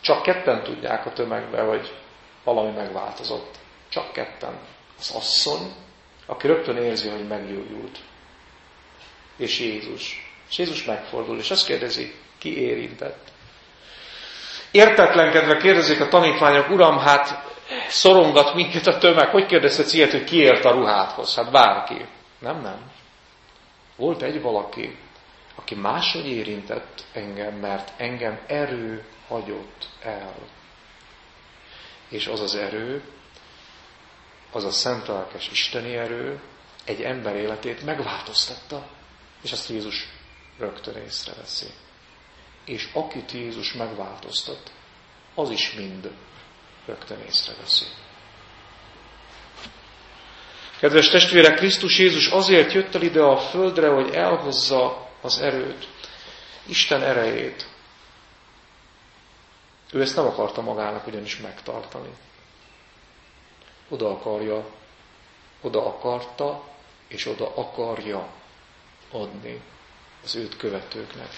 Csak 0.00 0.22
ketten 0.22 0.62
tudják 0.62 1.06
a 1.06 1.12
tömegbe, 1.12 1.62
hogy 1.62 1.92
valami 2.44 2.70
megváltozott. 2.70 3.54
Csak 3.88 4.12
ketten. 4.12 4.58
Az 4.98 5.10
asszony, 5.14 5.72
aki 6.26 6.46
rögtön 6.46 6.76
érzi, 6.76 7.08
hogy 7.08 7.26
meggyógyult. 7.26 7.98
És 9.36 9.60
Jézus. 9.60 10.31
És 10.52 10.58
Jézus 10.58 10.84
megfordul, 10.84 11.38
és 11.38 11.50
azt 11.50 11.66
kérdezi, 11.66 12.14
ki 12.38 12.60
érintett. 12.60 13.30
Értetlenkedve 14.70 15.56
kérdezik 15.56 16.00
a 16.00 16.08
tanítványok, 16.08 16.70
Uram, 16.70 16.98
hát 16.98 17.54
szorongat 17.88 18.54
minket 18.54 18.86
a 18.86 18.98
tömeg, 18.98 19.28
hogy 19.28 19.46
kérdezhetsz 19.46 19.92
ilyet, 19.92 20.10
hogy 20.10 20.24
ki 20.24 20.36
ért 20.36 20.64
a 20.64 20.70
ruhádhoz? 20.70 21.34
Hát 21.34 21.50
bárki. 21.50 22.06
Nem, 22.38 22.60
nem. 22.60 22.90
Volt 23.96 24.22
egy 24.22 24.40
valaki, 24.40 24.98
aki 25.54 25.74
máshogy 25.74 26.26
érintett 26.26 27.04
engem, 27.12 27.54
mert 27.54 27.92
engem 27.96 28.40
erő 28.46 29.04
hagyott 29.28 29.88
el. 30.02 30.34
És 32.08 32.26
az 32.26 32.40
az 32.40 32.54
erő, 32.54 33.02
az 34.50 34.64
a 34.64 34.70
szent 34.70 35.06
lelkes 35.06 35.48
isteni 35.50 35.96
erő 35.96 36.40
egy 36.84 37.02
ember 37.02 37.36
életét 37.36 37.84
megváltoztatta. 37.84 38.86
És 39.42 39.52
azt 39.52 39.68
Jézus 39.68 40.08
rögtön 40.58 40.96
észreveszi. 40.96 41.66
És 42.64 42.88
akit 42.92 43.32
Jézus 43.32 43.72
megváltoztat, 43.72 44.72
az 45.34 45.50
is 45.50 45.72
mind 45.72 46.10
rögtön 46.86 47.20
észreveszi. 47.20 47.84
Kedves 50.78 51.08
testvérek, 51.08 51.56
Krisztus 51.56 51.98
Jézus 51.98 52.26
azért 52.26 52.72
jött 52.72 52.94
el 52.94 53.02
ide 53.02 53.22
a 53.22 53.38
földre, 53.38 53.88
hogy 53.88 54.14
elhozza 54.14 55.08
az 55.20 55.38
erőt, 55.38 55.88
Isten 56.66 57.02
erejét. 57.02 57.66
Ő 59.92 60.00
ezt 60.00 60.16
nem 60.16 60.26
akarta 60.26 60.60
magának 60.60 61.06
ugyanis 61.06 61.36
megtartani. 61.36 62.10
Oda 63.88 64.10
akarja, 64.10 64.64
oda 65.60 65.86
akarta, 65.86 66.64
és 67.08 67.26
oda 67.26 67.54
akarja 67.54 68.28
adni 69.10 69.60
az 70.24 70.36
őt 70.36 70.56
követőknek, 70.56 71.30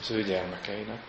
az 0.00 0.10
ő 0.10 0.22
gyermekeinek. 0.22 1.02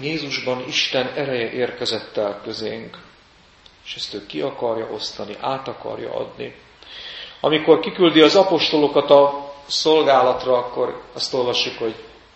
Jézusban 0.00 0.64
Isten 0.66 1.06
ereje 1.06 1.50
érkezett 1.50 2.16
el 2.16 2.40
közénk, 2.42 2.98
és 3.84 3.94
ezt 3.94 4.14
ő 4.14 4.26
ki 4.26 4.40
akarja 4.40 4.86
osztani, 4.86 5.36
át 5.40 5.68
akarja 5.68 6.14
adni. 6.14 6.54
Amikor 7.40 7.80
kiküldi 7.80 8.20
az 8.20 8.36
apostolokat 8.36 9.10
a 9.10 9.52
szolgálatra, 9.66 10.56
akkor 10.58 11.02
azt 11.12 11.34
olvassuk, 11.34 11.78
hogy 11.78 11.94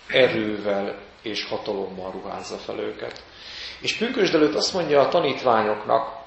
erővel 0.08 0.98
és 1.22 1.44
hatalommal 1.44 2.10
ruházza 2.10 2.56
fel 2.56 2.78
őket. 2.78 3.24
És 3.80 3.96
pünkösd 3.96 4.34
előtt 4.34 4.54
azt 4.54 4.74
mondja 4.74 5.00
a 5.00 5.08
tanítványoknak, 5.08 6.18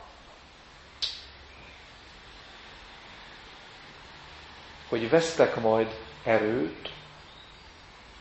hogy 4.91 5.10
vesztek 5.10 5.56
majd 5.56 5.88
erőt, 6.23 6.89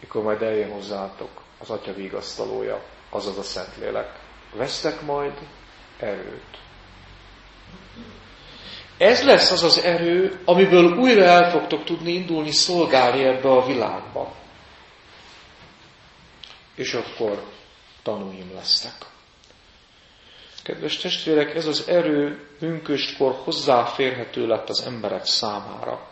mikor 0.00 0.22
majd 0.22 0.42
eljön 0.42 0.70
hozzátok 0.70 1.30
az 1.58 1.70
Atya 1.70 1.92
vigasztalója, 1.92 2.82
azaz 3.08 3.38
a 3.38 3.42
Szentlélek. 3.42 4.18
Vesztek 4.54 5.00
majd 5.00 5.32
erőt. 5.98 6.58
Ez 8.98 9.22
lesz 9.24 9.50
az 9.50 9.62
az 9.62 9.78
erő, 9.78 10.40
amiből 10.44 10.96
újra 10.98 11.22
el 11.24 11.50
fogtok 11.50 11.84
tudni 11.84 12.12
indulni 12.12 12.52
szolgálni 12.52 13.24
ebbe 13.24 13.50
a 13.50 13.66
világba. 13.66 14.34
És 16.74 16.94
akkor 16.94 17.44
tanúim 18.02 18.54
lesztek. 18.54 19.06
Kedves 20.62 20.96
testvérek, 20.96 21.54
ez 21.54 21.66
az 21.66 21.88
erő 21.88 22.48
bünköstkor 22.60 23.40
hozzáférhető 23.44 24.46
lett 24.46 24.68
az 24.68 24.82
emberek 24.82 25.24
számára. 25.24 26.09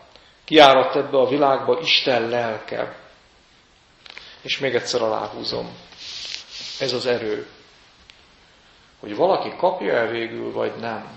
Kiáradt 0.49 0.95
ebbe 0.95 1.17
a 1.17 1.27
világba 1.27 1.79
Isten 1.79 2.29
lelke. 2.29 2.95
És 4.41 4.59
még 4.59 4.75
egyszer 4.75 5.01
aláhúzom. 5.01 5.69
Ez 6.79 6.93
az 6.93 7.05
erő. 7.05 7.47
Hogy 8.99 9.15
valaki 9.15 9.53
kapja 9.57 9.93
el 9.93 10.07
végül, 10.07 10.51
vagy 10.51 10.75
nem. 10.75 11.09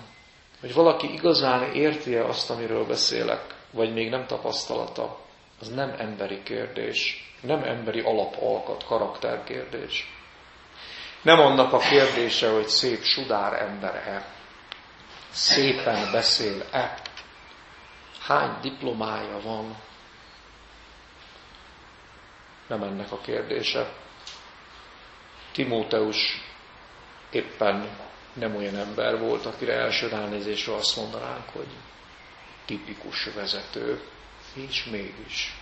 Hogy 0.61 0.75
valaki 0.75 1.12
igazán 1.12 1.73
érti 1.75 2.16
-e 2.16 2.25
azt, 2.25 2.51
amiről 2.51 2.87
beszélek, 2.87 3.55
vagy 3.71 3.92
még 3.92 4.11
nem 4.11 4.27
tapasztalata, 4.27 5.18
az 5.61 5.68
nem 5.68 5.95
emberi 5.99 6.42
kérdés, 6.42 7.33
nem 7.40 7.62
emberi 7.62 8.01
alapalkat, 8.01 8.85
karakterkérdés. 8.85 10.12
Nem 11.23 11.38
annak 11.40 11.73
a 11.73 11.79
kérdése, 11.79 12.51
hogy 12.51 12.66
szép 12.68 13.03
sudár 13.03 13.53
ember-e, 13.62 14.27
szépen 15.31 16.11
beszél-e, 16.12 17.02
hány 18.27 18.57
diplomája 18.61 19.41
van. 19.41 19.77
Nem 22.67 22.83
ennek 22.83 23.13
a 23.13 23.21
kérdése. 23.21 23.93
Timóteus 25.53 26.41
éppen 27.31 27.89
nem 28.33 28.57
olyan 28.57 28.77
ember 28.77 29.19
volt, 29.19 29.47
akire 29.47 29.73
első 29.73 30.09
ránézésre 30.09 30.75
azt 30.75 30.97
mondanánk, 30.97 31.49
hogy 31.53 31.69
tipikus 32.65 33.25
vezető, 33.35 34.01
és 34.55 34.85
mégis. 34.85 35.55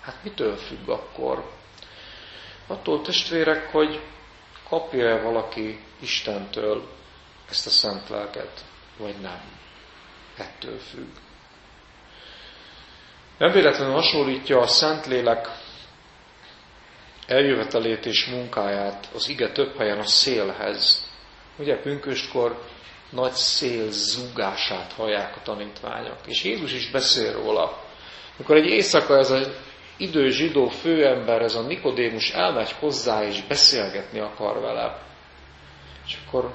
Hát 0.00 0.22
mitől 0.22 0.56
függ 0.56 0.88
akkor? 0.88 1.50
Attól 2.66 3.02
testvérek, 3.02 3.70
hogy 3.70 4.00
kapja-e 4.68 5.20
valaki 5.22 5.84
Istentől 5.98 6.88
ezt 7.48 7.66
a 7.66 7.70
szent 7.70 8.08
lelket, 8.08 8.64
vagy 8.96 9.20
nem. 9.20 9.40
Ettől 10.42 10.78
függ. 10.78 11.08
Nem 13.38 13.52
véletlenül 13.52 13.94
hasonlítja 13.94 14.58
a 14.58 14.66
Szentlélek 14.66 15.48
eljövetelét 17.26 18.06
és 18.06 18.26
munkáját 18.26 19.08
az 19.14 19.28
ige 19.28 19.52
több 19.52 19.76
helyen 19.76 19.98
a 19.98 20.06
szélhez. 20.06 21.10
Ugye 21.58 21.80
pünköstkor 21.80 22.62
nagy 23.10 23.32
szél 23.32 23.90
zúgását 23.90 24.92
hallják 24.92 25.36
a 25.36 25.42
tanítványok. 25.42 26.18
És 26.26 26.44
Jézus 26.44 26.72
is 26.72 26.90
beszél 26.90 27.32
róla. 27.32 27.84
Amikor 28.36 28.56
egy 28.56 28.66
éjszaka 28.66 29.18
ez 29.18 29.30
az 29.30 29.50
idő 29.96 30.28
zsidó 30.28 30.68
főember, 30.68 31.42
ez 31.42 31.54
a 31.54 31.62
Nikodémus 31.66 32.30
elmegy 32.30 32.72
hozzá 32.72 33.24
és 33.24 33.42
beszélgetni 33.42 34.20
akar 34.20 34.60
vele. 34.60 35.02
És 36.06 36.18
akkor 36.26 36.54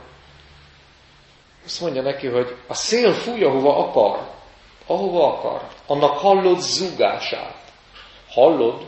azt 1.68 1.82
mondja 1.82 2.02
neki, 2.02 2.28
hogy 2.28 2.56
a 2.68 2.74
szél 2.74 3.14
fúj, 3.14 3.44
ahova 3.44 3.78
akar. 3.78 4.30
Ahova 4.86 5.34
akar. 5.34 5.68
Annak 5.88 6.18
hallod 6.18 6.60
zúgását. 6.60 7.56
Hallod, 8.30 8.86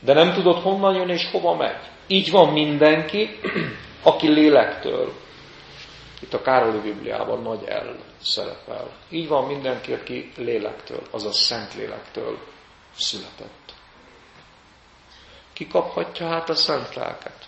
de 0.00 0.12
nem 0.12 0.32
tudod 0.32 0.62
honnan 0.62 0.94
jön 0.94 1.08
és 1.08 1.30
hova 1.30 1.54
megy. 1.54 1.80
Így 2.06 2.30
van 2.30 2.52
mindenki, 2.52 3.40
aki 4.02 4.28
lélektől. 4.28 5.12
Itt 6.20 6.34
a 6.34 6.42
Károli 6.42 6.78
Bibliában 6.78 7.42
nagy 7.42 7.64
el 7.64 7.96
szerepel. 8.22 8.90
Így 9.10 9.28
van 9.28 9.46
mindenki, 9.46 9.92
aki 9.92 10.32
lélektől, 10.36 11.02
azaz 11.10 11.36
szent 11.36 11.74
lélektől 11.74 12.38
született. 12.94 13.74
Ki 15.52 15.66
kaphatja 15.66 16.28
hát 16.28 16.48
a 16.48 16.54
szent 16.54 16.94
lelket? 16.94 17.46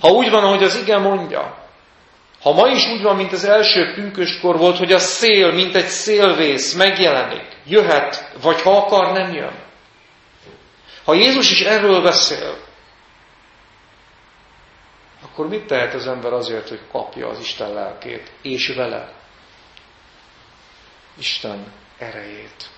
Ha 0.00 0.08
úgy 0.08 0.30
van, 0.30 0.44
ahogy 0.44 0.62
az 0.62 0.76
ige 0.76 0.98
mondja, 0.98 1.61
ha 2.42 2.52
ma 2.52 2.68
is 2.68 2.86
úgy 2.86 3.02
van, 3.02 3.16
mint 3.16 3.32
az 3.32 3.44
első 3.44 3.92
pünköskor 3.94 4.56
volt, 4.56 4.78
hogy 4.78 4.92
a 4.92 4.98
szél, 4.98 5.52
mint 5.52 5.74
egy 5.74 5.86
szélvész 5.86 6.74
megjelenik, 6.74 7.56
jöhet, 7.66 8.32
vagy 8.42 8.60
ha 8.60 8.76
akar, 8.76 9.12
nem 9.12 9.32
jön. 9.32 9.62
Ha 11.04 11.14
Jézus 11.14 11.50
is 11.50 11.60
erről 11.60 12.02
beszél, 12.02 12.56
akkor 15.22 15.48
mit 15.48 15.66
tehet 15.66 15.94
az 15.94 16.06
ember 16.06 16.32
azért, 16.32 16.68
hogy 16.68 16.80
kapja 16.90 17.28
az 17.28 17.38
Isten 17.38 17.72
lelkét, 17.72 18.32
és 18.42 18.68
vele 18.68 19.12
Isten 21.18 21.72
erejét? 21.98 22.70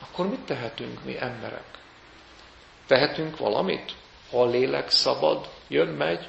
Akkor 0.00 0.28
mit 0.28 0.40
tehetünk 0.40 1.04
mi 1.04 1.16
emberek? 1.20 1.64
Tehetünk 2.86 3.36
valamit? 3.36 3.92
Ha 4.30 4.42
a 4.42 4.46
lélek 4.46 4.90
szabad, 4.90 5.48
jön, 5.68 5.88
megy, 5.88 6.28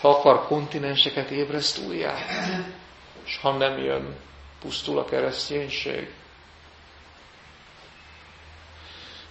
ha 0.00 0.08
akar 0.08 0.46
kontinenseket 0.46 1.30
ébreszt 1.30 1.86
újjá, 1.86 2.14
és 3.24 3.38
ha 3.42 3.56
nem 3.56 3.78
jön, 3.78 4.16
pusztul 4.60 4.98
a 4.98 5.04
kereszténység. 5.04 6.12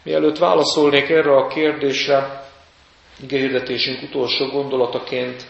Mielőtt 0.04 0.38
válaszolnék 0.38 1.10
erre 1.10 1.36
a 1.36 1.48
kérdésre, 1.48 2.50
igehirdetésünk 3.22 4.02
utolsó 4.02 4.46
gondolataként, 4.46 5.48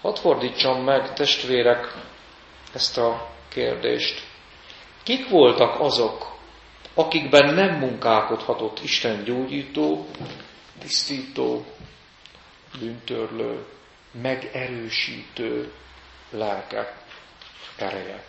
hadd 0.00 0.14
fordítsam 0.14 0.84
meg, 0.84 1.12
testvérek, 1.12 1.94
ezt 2.74 2.98
a 2.98 3.28
kérdést. 3.48 4.26
Kik 5.02 5.28
voltak 5.28 5.80
azok, 5.80 6.36
akikben 6.94 7.54
nem 7.54 7.78
munkálkodhatott 7.78 8.82
Isten 8.82 9.24
gyógyító, 9.24 10.06
tisztító, 10.78 11.64
bűntörlő, 12.78 13.64
megerősítő 14.22 15.72
lelke 16.30 16.96
ereje? 17.76 18.24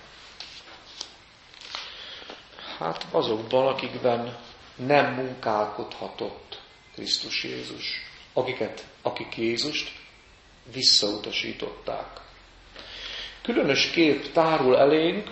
Hát 2.78 3.06
azokban, 3.12 3.68
akikben 3.68 4.38
nem 4.76 5.14
munkálkodhatott 5.14 6.60
Krisztus 6.94 7.44
Jézus, 7.44 8.02
akiket, 8.34 8.86
akik 9.02 9.38
Jézust 9.38 9.92
visszautasították. 10.74 12.08
Különös 13.42 13.90
kép 13.90 14.32
tárul 14.32 14.78
elénk 14.78 15.30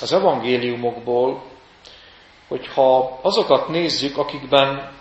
az 0.00 0.12
evangéliumokból, 0.12 1.42
hogyha 2.48 3.18
azokat 3.22 3.68
nézzük, 3.68 4.16
akikben 4.16 4.92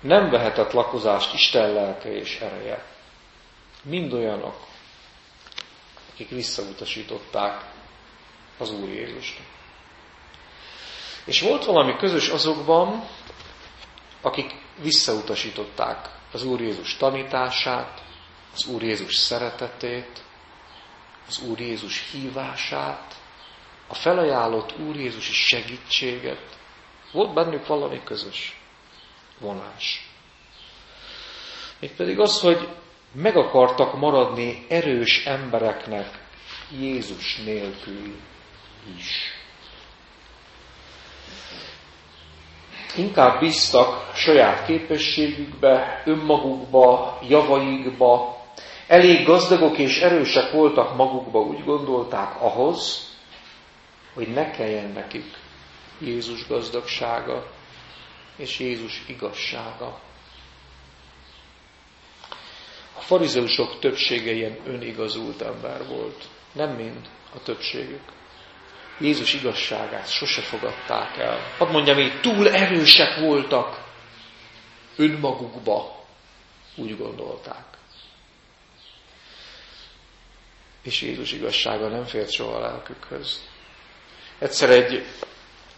nem 0.00 0.30
vehetett 0.30 0.72
lakozást 0.72 1.34
Isten 1.34 1.72
lelke 1.72 2.12
és 2.12 2.40
ereje. 2.40 2.84
Mind 3.82 4.12
olyanok, 4.12 4.66
akik 6.12 6.28
visszautasították 6.28 7.64
az 8.58 8.70
Úr 8.70 8.88
Jézust. 8.88 9.40
És 11.24 11.40
volt 11.40 11.64
valami 11.64 11.96
közös 11.96 12.28
azokban, 12.28 13.08
akik 14.20 14.54
visszautasították 14.80 16.08
az 16.32 16.44
Úr 16.44 16.60
Jézus 16.60 16.96
tanítását, 16.96 18.02
az 18.54 18.66
Úr 18.66 18.82
Jézus 18.82 19.14
szeretetét, 19.14 20.22
az 21.26 21.38
Úr 21.38 21.60
Jézus 21.60 22.10
hívását, 22.10 23.14
a 23.86 23.94
felajánlott 23.94 24.78
Úr 24.78 24.96
Jézusi 24.96 25.32
segítséget, 25.32 26.58
Volt 27.12 27.34
bennük 27.34 27.66
valami 27.66 28.02
közös 28.04 28.60
vonás. 29.38 30.10
Mégpedig 31.80 32.18
az, 32.18 32.40
hogy 32.40 32.68
meg 33.12 33.36
akartak 33.36 33.98
maradni 33.98 34.66
erős 34.68 35.24
embereknek 35.26 36.26
Jézus 36.80 37.36
nélkül 37.44 38.16
is. 38.96 39.36
Inkább 42.96 43.40
bíztak 43.40 44.14
saját 44.14 44.66
képességükbe, 44.66 46.02
önmagukba, 46.04 47.18
javaikba, 47.28 48.36
elég 48.86 49.26
gazdagok 49.26 49.78
és 49.78 50.00
erősek 50.00 50.52
voltak 50.52 50.96
magukba, 50.96 51.40
úgy 51.40 51.64
gondolták 51.64 52.42
ahhoz, 52.42 53.08
hogy 54.14 54.28
ne 54.28 54.50
kelljen 54.50 54.90
nekik 54.90 55.36
Jézus 55.98 56.46
gazdagsága 56.46 57.46
és 58.36 58.58
Jézus 58.58 59.02
igazsága. 59.06 60.00
A 62.96 62.97
farizeusok 63.08 63.78
többsége 63.78 64.32
ilyen 64.32 64.58
önigazult 64.66 65.42
ember 65.42 65.86
volt. 65.86 66.24
Nem 66.52 66.70
mind 66.70 67.08
a 67.34 67.42
többségük. 67.42 68.02
Jézus 69.00 69.34
igazságát 69.34 70.10
sose 70.10 70.40
fogadták 70.40 71.16
el. 71.16 71.38
Hadd 71.58 71.70
mondjam 71.70 71.98
így, 71.98 72.20
túl 72.20 72.50
erősek 72.50 73.18
voltak 73.18 73.84
önmagukba, 74.96 76.04
úgy 76.76 76.96
gondolták. 76.96 77.64
És 80.82 81.02
Jézus 81.02 81.32
igazsága 81.32 81.88
nem 81.88 82.04
fért 82.04 82.30
soha 82.30 82.56
a 82.56 82.60
lelkükhöz. 82.60 83.48
Egyszer 84.38 84.70
egy 84.70 85.04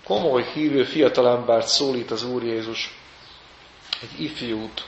komoly 0.04 0.44
hívő 0.54 0.84
fiatalembert 0.84 1.66
szólít 1.66 2.10
az 2.10 2.22
Úr 2.22 2.42
Jézus, 2.42 2.98
egy 4.02 4.20
ifjút, 4.20 4.84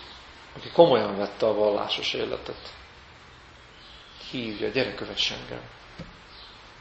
aki 0.56 0.70
komolyan 0.70 1.16
vette 1.16 1.46
a 1.46 1.54
vallásos 1.54 2.12
életet. 2.12 2.72
Hívja, 4.30 4.68
gyere, 4.68 4.94
kövess 4.94 5.30
engem. 5.30 5.62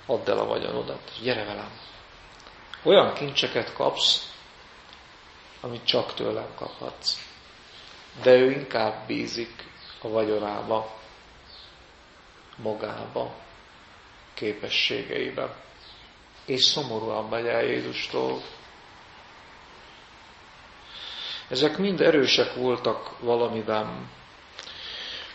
Add 0.05 0.29
el 0.29 0.37
a 0.37 0.45
vagyonodat, 0.45 1.11
gyere 1.23 1.43
velem. 1.43 1.79
Olyan 2.83 3.13
kincseket 3.13 3.73
kapsz, 3.73 4.33
amit 5.61 5.85
csak 5.85 6.13
tőlem 6.13 6.55
kaphatsz. 6.55 7.29
De 8.21 8.31
ő 8.31 8.51
inkább 8.51 9.07
bízik 9.07 9.69
a 10.01 10.07
vagyonába, 10.07 10.99
magába, 12.55 13.35
képességeibe. 14.33 15.55
És 16.45 16.63
szomorúan 16.63 17.25
megy 17.25 17.45
el 17.45 17.63
Jézustól, 17.63 18.41
ezek 21.51 21.77
mind 21.77 22.01
erősek 22.01 22.53
voltak 22.55 23.19
valamiben. 23.19 24.09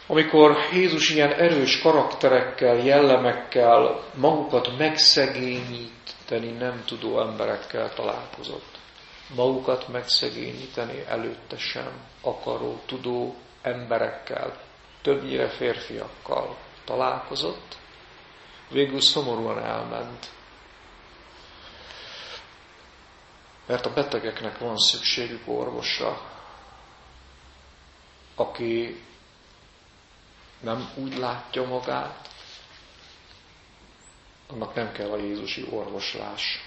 Amikor 0.07 0.57
Jézus 0.73 1.11
ilyen 1.11 1.33
erős 1.33 1.81
karakterekkel, 1.81 2.77
jellemekkel, 2.77 4.03
magukat 4.15 4.79
megszegényíteni 4.79 6.51
nem 6.59 6.83
tudó 6.87 7.21
emberekkel 7.21 7.95
találkozott. 7.95 8.79
Magukat 9.35 9.89
megszegényíteni 9.89 11.05
előtte 11.09 11.57
sem 11.57 11.91
akaró, 12.21 12.81
tudó 12.87 13.35
emberekkel, 13.63 14.57
többnyire 15.03 15.49
férfiakkal 15.49 16.57
találkozott, 16.85 17.77
végül 18.71 19.01
szomorúan 19.01 19.59
elment. 19.59 20.31
Mert 23.67 23.87
a 23.87 23.93
betegeknek 23.93 24.59
van 24.59 24.77
szükségük 24.77 25.49
orvosra, 25.49 26.21
aki 28.35 29.03
nem 30.61 30.91
úgy 30.95 31.17
látja 31.17 31.65
magát, 31.65 32.29
annak 34.47 34.75
nem 34.75 34.93
kell 34.93 35.11
a 35.11 35.17
Jézusi 35.17 35.67
orvoslás. 35.71 36.61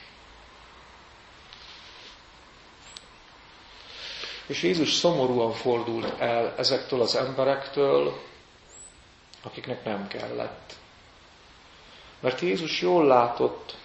És 4.46 4.64
Jézus 4.64 4.94
szomorúan 4.94 5.54
fordult 5.54 6.20
el 6.20 6.54
ezektől 6.58 7.02
az 7.02 7.16
emberektől, 7.16 8.22
akiknek 9.44 9.84
nem 9.84 10.08
kellett. 10.08 10.76
Mert 12.20 12.40
Jézus 12.40 12.82
jól 12.82 13.06
látott, 13.06 13.76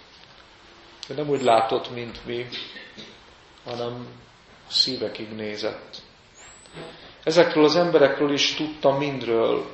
de 1.07 1.13
nem 1.13 1.29
úgy 1.29 1.41
látott, 1.41 1.89
mint 1.89 2.25
mi, 2.25 2.47
hanem 3.65 4.07
szívekig 4.67 5.29
nézett. 5.29 6.01
Ezekről 7.23 7.63
az 7.63 7.75
emberekről 7.75 8.31
is 8.33 8.53
tudta 8.53 8.97
mindről, 8.97 9.65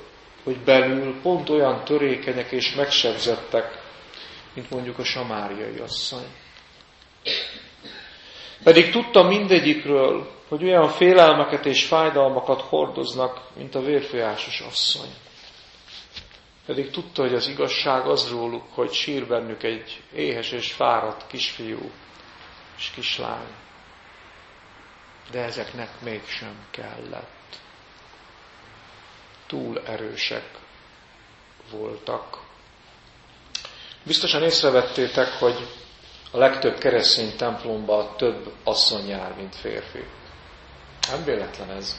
hogy 0.44 0.58
belül 0.58 1.22
pont 1.22 1.50
olyan 1.50 1.84
törékenyek 1.84 2.52
és 2.52 2.76
megsebzettek, 2.76 3.80
mint 4.54 4.70
mondjuk 4.70 5.00
a 5.00 5.04
samáriai 5.04 5.78
asszony. 5.78 6.26
Pedig 8.64 8.92
tudta 8.92 9.24
mindegyikről, 9.24 10.32
hogy 10.48 10.64
olyan 10.64 10.90
félelmeket 10.90 11.66
és 11.66 11.86
fájdalmakat 11.86 12.62
hordoznak, 12.62 13.42
mint 13.56 13.76
a 13.76 13.82
vérfolyásos 13.82 14.60
asszony. 14.60 15.10
Pedig 16.66 16.90
tudta, 16.90 17.22
hogy 17.22 17.34
az 17.34 17.48
igazság 17.48 18.06
az 18.08 18.30
róluk, 18.30 18.64
hogy 18.74 18.92
sír 18.92 19.28
bennük 19.28 19.64
egy 19.64 20.02
éhes 20.16 20.52
és 20.52 20.72
fáradt 20.72 21.28
kisfiú 21.28 21.92
és 22.78 22.92
kislány 22.96 23.48
de 25.32 25.39
ezeknek 25.44 25.89
mégsem 26.02 26.65
kellett. 26.72 27.60
Túl 29.48 29.82
erősek 29.86 30.50
voltak. 31.72 32.44
Biztosan 34.04 34.44
észrevettétek, 34.44 35.28
hogy 35.28 35.67
a 36.32 36.38
legtöbb 36.38 36.78
keresztény 36.78 37.36
templomban 37.38 38.17
több 38.17 38.54
asszony 38.63 39.08
jár, 39.08 39.36
mint 39.36 39.56
férfi. 39.56 40.04
Nem 41.10 41.24
véletlen 41.24 41.70
ez. 41.70 41.96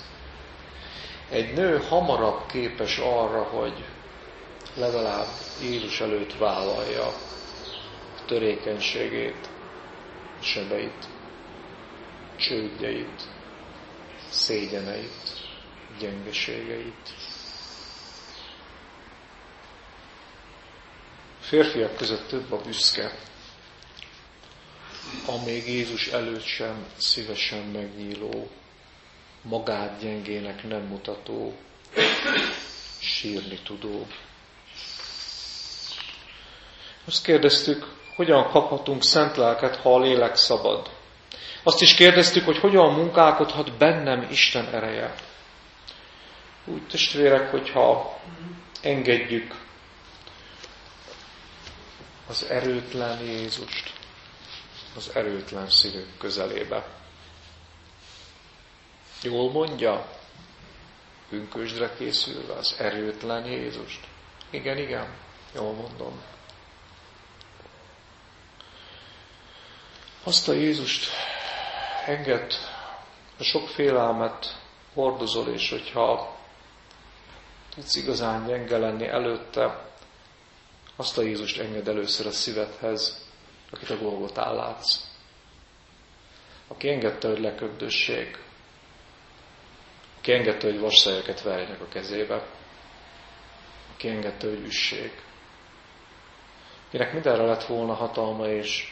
Egy 1.30 1.52
nő 1.52 1.78
hamarabb 1.78 2.46
képes 2.46 2.98
arra, 2.98 3.42
hogy 3.42 3.84
legalább 4.74 5.26
Jézus 5.62 6.00
előtt 6.00 6.36
vállalja 6.38 7.06
a 7.06 8.24
törékenységét, 8.26 9.48
sebeit 10.40 11.06
csődjeit, 12.36 13.22
szégyeneit, 14.28 15.46
gyengeségeit. 15.98 17.14
A 21.40 21.44
férfiak 21.44 21.96
között 21.96 22.28
több 22.28 22.52
a 22.52 22.60
büszke, 22.60 23.18
amíg 25.26 25.68
Jézus 25.68 26.06
előtt 26.06 26.44
sem 26.44 26.86
szívesen 26.96 27.64
megnyíló, 27.64 28.50
magát 29.42 30.00
gyengének 30.00 30.68
nem 30.68 30.82
mutató, 30.82 31.56
sírni 32.98 33.58
tudó. 33.64 34.06
Azt 37.04 37.24
kérdeztük, 37.24 37.94
hogyan 38.16 38.50
kaphatunk 38.50 39.02
szent 39.02 39.36
lelket, 39.36 39.76
ha 39.76 39.94
a 39.94 40.00
lélek 40.00 40.36
szabad. 40.36 41.01
Azt 41.62 41.80
is 41.80 41.94
kérdeztük, 41.94 42.44
hogy 42.44 42.58
hogyan 42.58 42.94
munkálkodhat 42.94 43.76
bennem 43.76 44.26
Isten 44.30 44.74
ereje. 44.74 45.14
Úgy 46.64 46.86
testvérek, 46.86 47.50
hogyha 47.50 48.20
engedjük 48.82 49.54
az 52.28 52.46
erőtlen 52.50 53.20
Jézust 53.20 53.92
az 54.96 55.10
erőtlen 55.14 55.70
szívük 55.70 56.16
közelébe. 56.18 56.86
Jól 59.22 59.50
mondja, 59.50 60.06
pünkösdre 61.28 61.94
készülve 61.98 62.52
az 62.52 62.76
erőtlen 62.78 63.44
Jézust. 63.44 64.06
Igen, 64.50 64.78
igen, 64.78 65.14
jól 65.54 65.72
mondom. 65.72 66.22
Azt 70.22 70.48
a 70.48 70.52
Jézust 70.52 71.10
enged, 72.06 72.52
sok 73.40 73.68
félelmet 73.68 74.60
hordozol, 74.94 75.48
és 75.48 75.70
hogyha 75.70 76.36
tudsz 77.74 77.96
igazán 77.96 78.46
gyenge 78.46 78.78
lenni 78.78 79.06
előtte, 79.06 79.90
azt 80.96 81.18
a 81.18 81.22
Jézust 81.22 81.58
enged 81.58 81.88
először 81.88 82.26
a 82.26 82.30
szívedhez, 82.30 83.26
akit 83.70 83.90
a 83.90 83.98
Golgotán 83.98 84.54
látsz. 84.54 85.00
Aki 86.68 86.88
engedte, 86.88 87.28
hogy 87.28 87.40
leköbdössék, 87.40 88.38
aki 90.18 90.32
engedte, 90.32 90.66
hogy 90.66 90.80
vasszajeket 90.80 91.42
verjenek 91.42 91.80
a 91.80 91.88
kezébe, 91.88 92.46
aki 93.94 94.08
engedte, 94.08 94.48
hogy 94.48 94.64
üssék. 94.66 95.22
Kinek 96.90 97.12
mindenre 97.12 97.42
lett 97.42 97.64
volna 97.64 97.94
hatalma 97.94 98.46
és 98.46 98.91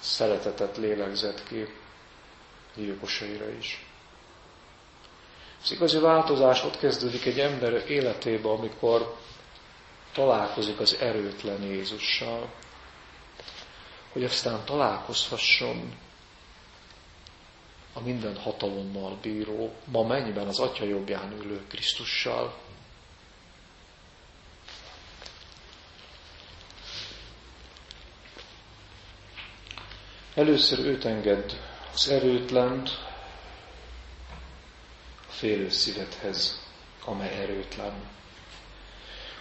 szeretetet 0.00 0.76
lélegzett 0.76 1.46
ki 1.48 1.66
gyilkosaira 2.74 3.48
is. 3.48 3.84
Az 5.62 5.72
igazi 5.72 5.98
változás 5.98 6.64
ott 6.64 6.78
kezdődik 6.78 7.24
egy 7.24 7.40
ember 7.40 7.90
életébe, 7.90 8.48
amikor 8.48 9.16
találkozik 10.12 10.80
az 10.80 10.96
erőtlen 11.00 11.62
Jézussal, 11.62 12.50
hogy 14.12 14.24
aztán 14.24 14.64
találkozhasson 14.64 15.94
a 17.92 18.00
minden 18.00 18.36
hatalommal 18.36 19.18
bíró, 19.22 19.72
ma 19.84 20.02
mennyiben 20.02 20.46
az 20.46 20.58
Atya 20.58 20.84
jobbján 20.84 21.32
ülő 21.32 21.64
Krisztussal. 21.68 22.54
Először 30.34 30.78
őt 30.86 31.04
enged 31.04 31.60
az 31.92 32.08
erőtlent 32.08 32.90
a 35.28 35.32
félő 35.32 35.68
szívedhez, 35.68 36.62
amely 37.04 37.38
erőtlen. 37.42 37.92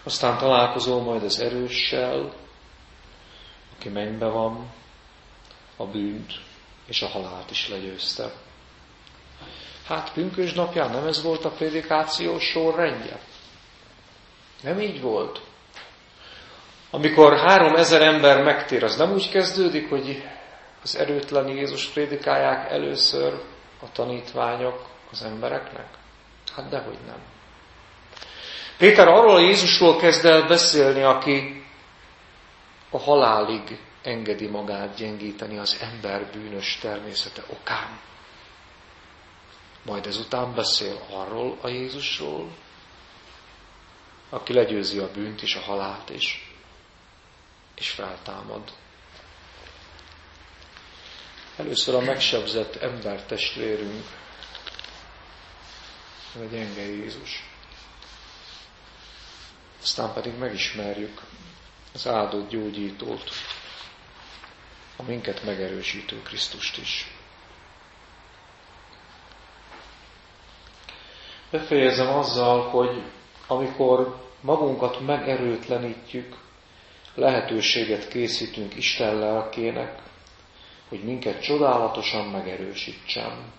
Aztán 0.03 0.37
találkozol 0.37 1.01
majd 1.01 1.23
az 1.23 1.39
erőssel, 1.39 2.33
aki 3.75 3.89
mennybe 3.89 4.25
van, 4.25 4.71
a 5.75 5.85
bűnt 5.85 6.33
és 6.85 7.01
a 7.01 7.07
halált 7.07 7.51
is 7.51 7.69
legyőzte. 7.69 8.31
Hát 9.85 10.13
pünkös 10.13 10.53
napján 10.53 10.89
nem 10.91 11.07
ez 11.07 11.23
volt 11.23 11.45
a 11.45 11.49
prédikáció 11.51 12.39
sorrendje? 12.39 13.19
Nem 14.63 14.79
így 14.79 15.01
volt. 15.01 15.41
Amikor 16.89 17.37
három 17.37 17.75
ezer 17.75 18.01
ember 18.01 18.43
megtér, 18.43 18.83
az 18.83 18.97
nem 18.97 19.11
úgy 19.11 19.29
kezdődik, 19.29 19.89
hogy 19.89 20.23
az 20.83 20.95
erőtlen 20.95 21.47
Jézus 21.47 21.85
prédikálják 21.85 22.71
először 22.71 23.33
a 23.81 23.91
tanítványok 23.91 24.89
az 25.11 25.23
embereknek? 25.23 25.87
Hát 26.55 26.69
dehogy 26.69 26.97
nem. 27.05 27.21
Péter 28.77 29.07
arról 29.07 29.35
a 29.35 29.39
Jézusról 29.39 29.97
kezd 29.97 30.25
el 30.25 30.47
beszélni, 30.47 31.01
aki 31.01 31.65
a 32.89 32.99
halálig 32.99 33.79
engedi 34.01 34.47
magát 34.47 34.95
gyengíteni 34.95 35.57
az 35.57 35.77
ember 35.81 36.31
bűnös 36.31 36.77
természete 36.81 37.43
okán. 37.49 37.99
Majd 39.85 40.05
ezután 40.05 40.53
beszél 40.55 41.01
arról 41.11 41.57
a 41.61 41.67
Jézusról, 41.67 42.47
aki 44.29 44.53
legyőzi 44.53 44.99
a 44.99 45.11
bűnt 45.11 45.41
és 45.41 45.55
a 45.55 45.59
halált 45.59 46.09
is, 46.09 46.53
és 47.75 47.89
feltámad. 47.89 48.61
Először 51.59 51.95
a 51.95 51.99
megsebzett 51.99 52.75
embertestvérünk, 52.75 54.03
a 56.35 56.45
gyenge 56.51 56.81
Jézus. 56.81 57.43
Aztán 59.81 60.13
pedig 60.13 60.37
megismerjük 60.37 61.21
az 61.93 62.07
áldott 62.07 62.49
gyógyítót, 62.49 63.29
a 64.95 65.03
minket 65.03 65.43
megerősítő 65.43 66.21
Krisztust 66.21 66.77
is. 66.77 67.11
Befejezem 71.51 72.17
azzal, 72.17 72.69
hogy 72.69 73.03
amikor 73.47 74.29
magunkat 74.41 74.99
megerőtlenítjük, 74.99 76.37
lehetőséget 77.15 78.07
készítünk 78.07 78.75
Isten 78.75 79.15
lelkének, 79.15 80.07
hogy 80.89 81.03
minket 81.03 81.41
csodálatosan 81.41 82.25
megerősítsen. 82.25 83.51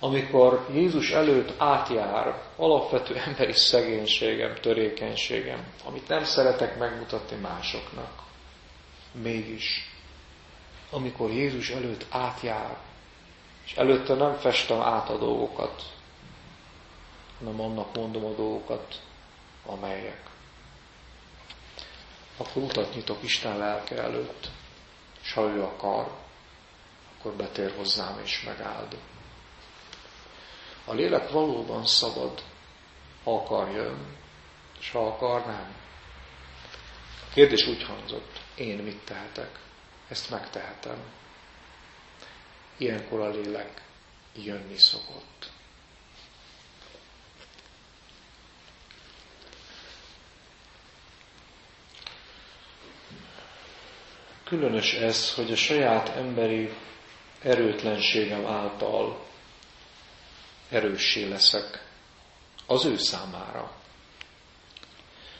Amikor 0.00 0.66
Jézus 0.72 1.10
előtt 1.10 1.60
átjár 1.60 2.42
alapvető 2.56 3.16
emberi 3.26 3.52
szegénységem, 3.52 4.54
törékenységem, 4.54 5.72
amit 5.84 6.08
nem 6.08 6.24
szeretek 6.24 6.78
megmutatni 6.78 7.36
másoknak, 7.36 8.22
mégis, 9.12 9.90
amikor 10.90 11.30
Jézus 11.30 11.70
előtt 11.70 12.06
átjár, 12.10 12.78
és 13.64 13.74
előtte 13.74 14.14
nem 14.14 14.34
festem 14.34 14.80
át 14.80 15.08
a 15.10 15.18
dolgokat, 15.18 15.82
hanem 17.38 17.60
annak 17.60 17.94
mondom 17.94 18.24
a 18.24 18.34
dolgokat, 18.34 19.00
amelyek. 19.66 20.22
Akkor 22.36 22.62
utat 22.62 22.94
nyitok 22.94 23.22
Isten 23.22 23.58
lelke 23.58 24.02
előtt, 24.02 24.50
és 25.26 25.32
ha 25.32 25.42
ő 25.48 25.62
akar, 25.62 26.16
akkor 27.18 27.32
betér 27.32 27.74
hozzám 27.76 28.20
és 28.24 28.42
megáld. 28.42 28.98
A 30.84 30.92
lélek 30.92 31.30
valóban 31.30 31.86
szabad, 31.86 32.42
ha 33.24 33.34
akar 33.36 33.70
jön, 33.70 34.16
és 34.78 34.90
ha 34.90 35.06
akar 35.06 35.46
nem. 35.46 35.74
A 37.30 37.32
kérdés 37.34 37.66
úgy 37.66 37.82
hangzott, 37.82 38.40
én 38.54 38.78
mit 38.78 39.04
tehetek? 39.04 39.58
Ezt 40.08 40.30
megtehetem. 40.30 40.98
Ilyenkor 42.76 43.20
a 43.20 43.28
lélek 43.28 43.82
jönni 44.34 44.76
szokott. 44.78 45.50
Különös 54.46 54.94
ez, 54.94 55.34
hogy 55.34 55.52
a 55.52 55.56
saját 55.56 56.08
emberi 56.08 56.72
erőtlenségem 57.42 58.46
által 58.46 59.24
erőssé 60.70 61.28
leszek 61.28 61.84
az 62.66 62.84
ő 62.84 62.96
számára. 62.96 63.70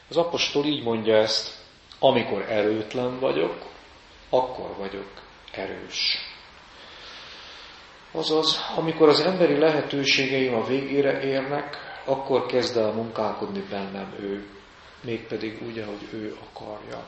Az 0.08 0.16
apostol 0.16 0.64
így 0.64 0.82
mondja 0.82 1.16
ezt, 1.16 1.54
amikor 1.98 2.42
erőtlen 2.50 3.18
vagyok, 3.18 3.66
akkor 4.30 4.76
vagyok 4.76 5.22
erős. 5.52 6.18
Azaz, 8.12 8.60
amikor 8.76 9.08
az 9.08 9.20
emberi 9.20 9.58
lehetőségeim 9.58 10.54
a 10.54 10.66
végére 10.66 11.22
érnek, 11.22 11.76
akkor 12.04 12.46
kezd 12.46 12.76
el 12.76 12.92
munkálkodni 12.92 13.60
bennem 13.70 14.14
ő, 14.20 14.46
mégpedig 15.00 15.62
úgy, 15.66 15.78
ahogy 15.78 16.08
ő 16.12 16.36
akarja. 16.50 17.04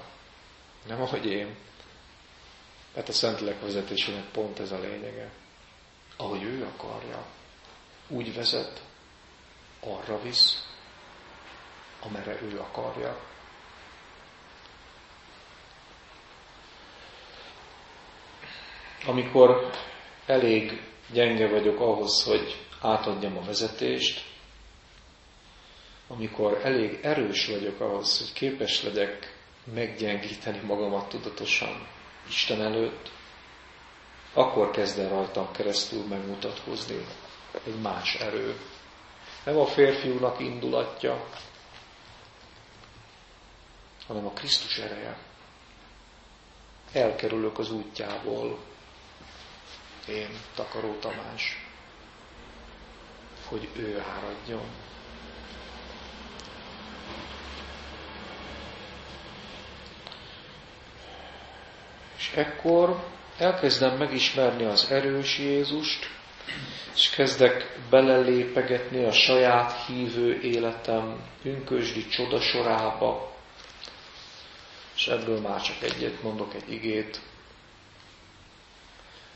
Nem 0.87 1.01
ahogy 1.01 1.27
én. 1.27 1.57
Hát 2.95 3.09
a 3.09 3.13
Szentlélek 3.13 3.61
vezetésének 3.61 4.25
pont 4.25 4.59
ez 4.59 4.73
a 4.73 4.79
lényege. 4.79 5.31
Ahogy 6.17 6.43
ő 6.43 6.65
akarja, 6.65 7.27
úgy 8.09 8.35
vezet, 8.35 8.83
arra 9.81 10.23
visz, 10.23 10.67
amerre 12.01 12.43
ő 12.43 12.61
akarja. 12.61 13.21
Amikor 19.07 19.71
elég 20.27 20.83
gyenge 21.13 21.49
vagyok 21.49 21.81
ahhoz, 21.81 22.25
hogy 22.25 22.67
átadjam 22.81 23.37
a 23.37 23.43
vezetést, 23.45 24.25
amikor 26.09 26.61
elég 26.65 26.99
erős 27.03 27.47
vagyok 27.47 27.81
ahhoz, 27.81 28.19
hogy 28.19 28.33
képes 28.33 28.83
legyek 28.83 29.37
meggyengíteni 29.75 30.59
magamat 30.59 31.09
tudatosan, 31.09 31.87
Isten 32.29 32.63
előtt, 32.63 33.11
akkor 34.33 34.71
kezd 34.71 34.99
el 34.99 35.09
rajtam 35.09 35.53
keresztül 35.53 36.05
megmutatkozni 36.07 37.07
egy 37.65 37.81
más 37.81 38.15
erő. 38.15 38.61
Nem 39.45 39.59
a 39.59 39.67
férfiúnak 39.67 40.41
indulatja, 40.41 41.25
hanem 44.07 44.27
a 44.27 44.33
Krisztus 44.33 44.79
ereje. 44.79 45.19
Elkerülök 46.93 47.59
az 47.59 47.71
útjából, 47.71 48.59
én, 50.09 50.29
Takaró 50.55 50.99
Tamás, 50.99 51.67
hogy 53.49 53.69
ő 53.77 54.01
áradjon. 54.01 54.67
És 62.31 62.37
ekkor 62.37 63.05
elkezdem 63.39 63.97
megismerni 63.97 64.65
az 64.65 64.91
erős 64.91 65.39
Jézust, 65.39 66.07
és 66.95 67.11
kezdek 67.11 67.79
belelépegetni 67.91 69.05
a 69.05 69.13
saját 69.13 69.87
hívő 69.87 70.41
életem 70.41 71.23
pünkösdi 71.43 72.07
csodasorába, 72.07 73.33
és 74.95 75.07
ebből 75.07 75.41
már 75.41 75.63
csak 75.63 75.83
egyet 75.83 76.23
mondok, 76.23 76.55
egy 76.55 76.73
igét, 76.73 77.21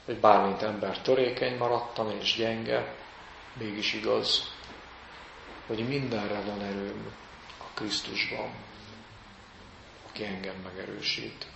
hogy 0.05 0.16
bármint 0.16 0.62
ember 0.62 0.99
törékeny 0.99 1.57
maradtam 1.57 2.11
és 2.20 2.34
gyenge, 2.36 2.95
mégis 3.59 3.95
igaz, 3.95 4.53
hogy 5.66 5.88
mindenre 5.88 6.40
van 6.40 6.62
erőm 6.62 7.12
a 7.59 7.64
Krisztusban, 7.74 8.55
aki 10.09 10.24
engem 10.24 10.55
megerősít. 10.64 11.51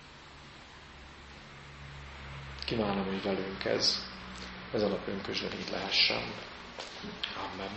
Kívánom, 2.66 3.04
hogy 3.04 3.22
velünk 3.22 3.64
ez, 3.64 4.02
ez 4.72 4.82
a 4.82 4.88
napön 4.88 5.20
közben 5.22 5.52
így 5.52 5.70
lehessen. 5.70 6.22
Amen. 7.54 7.70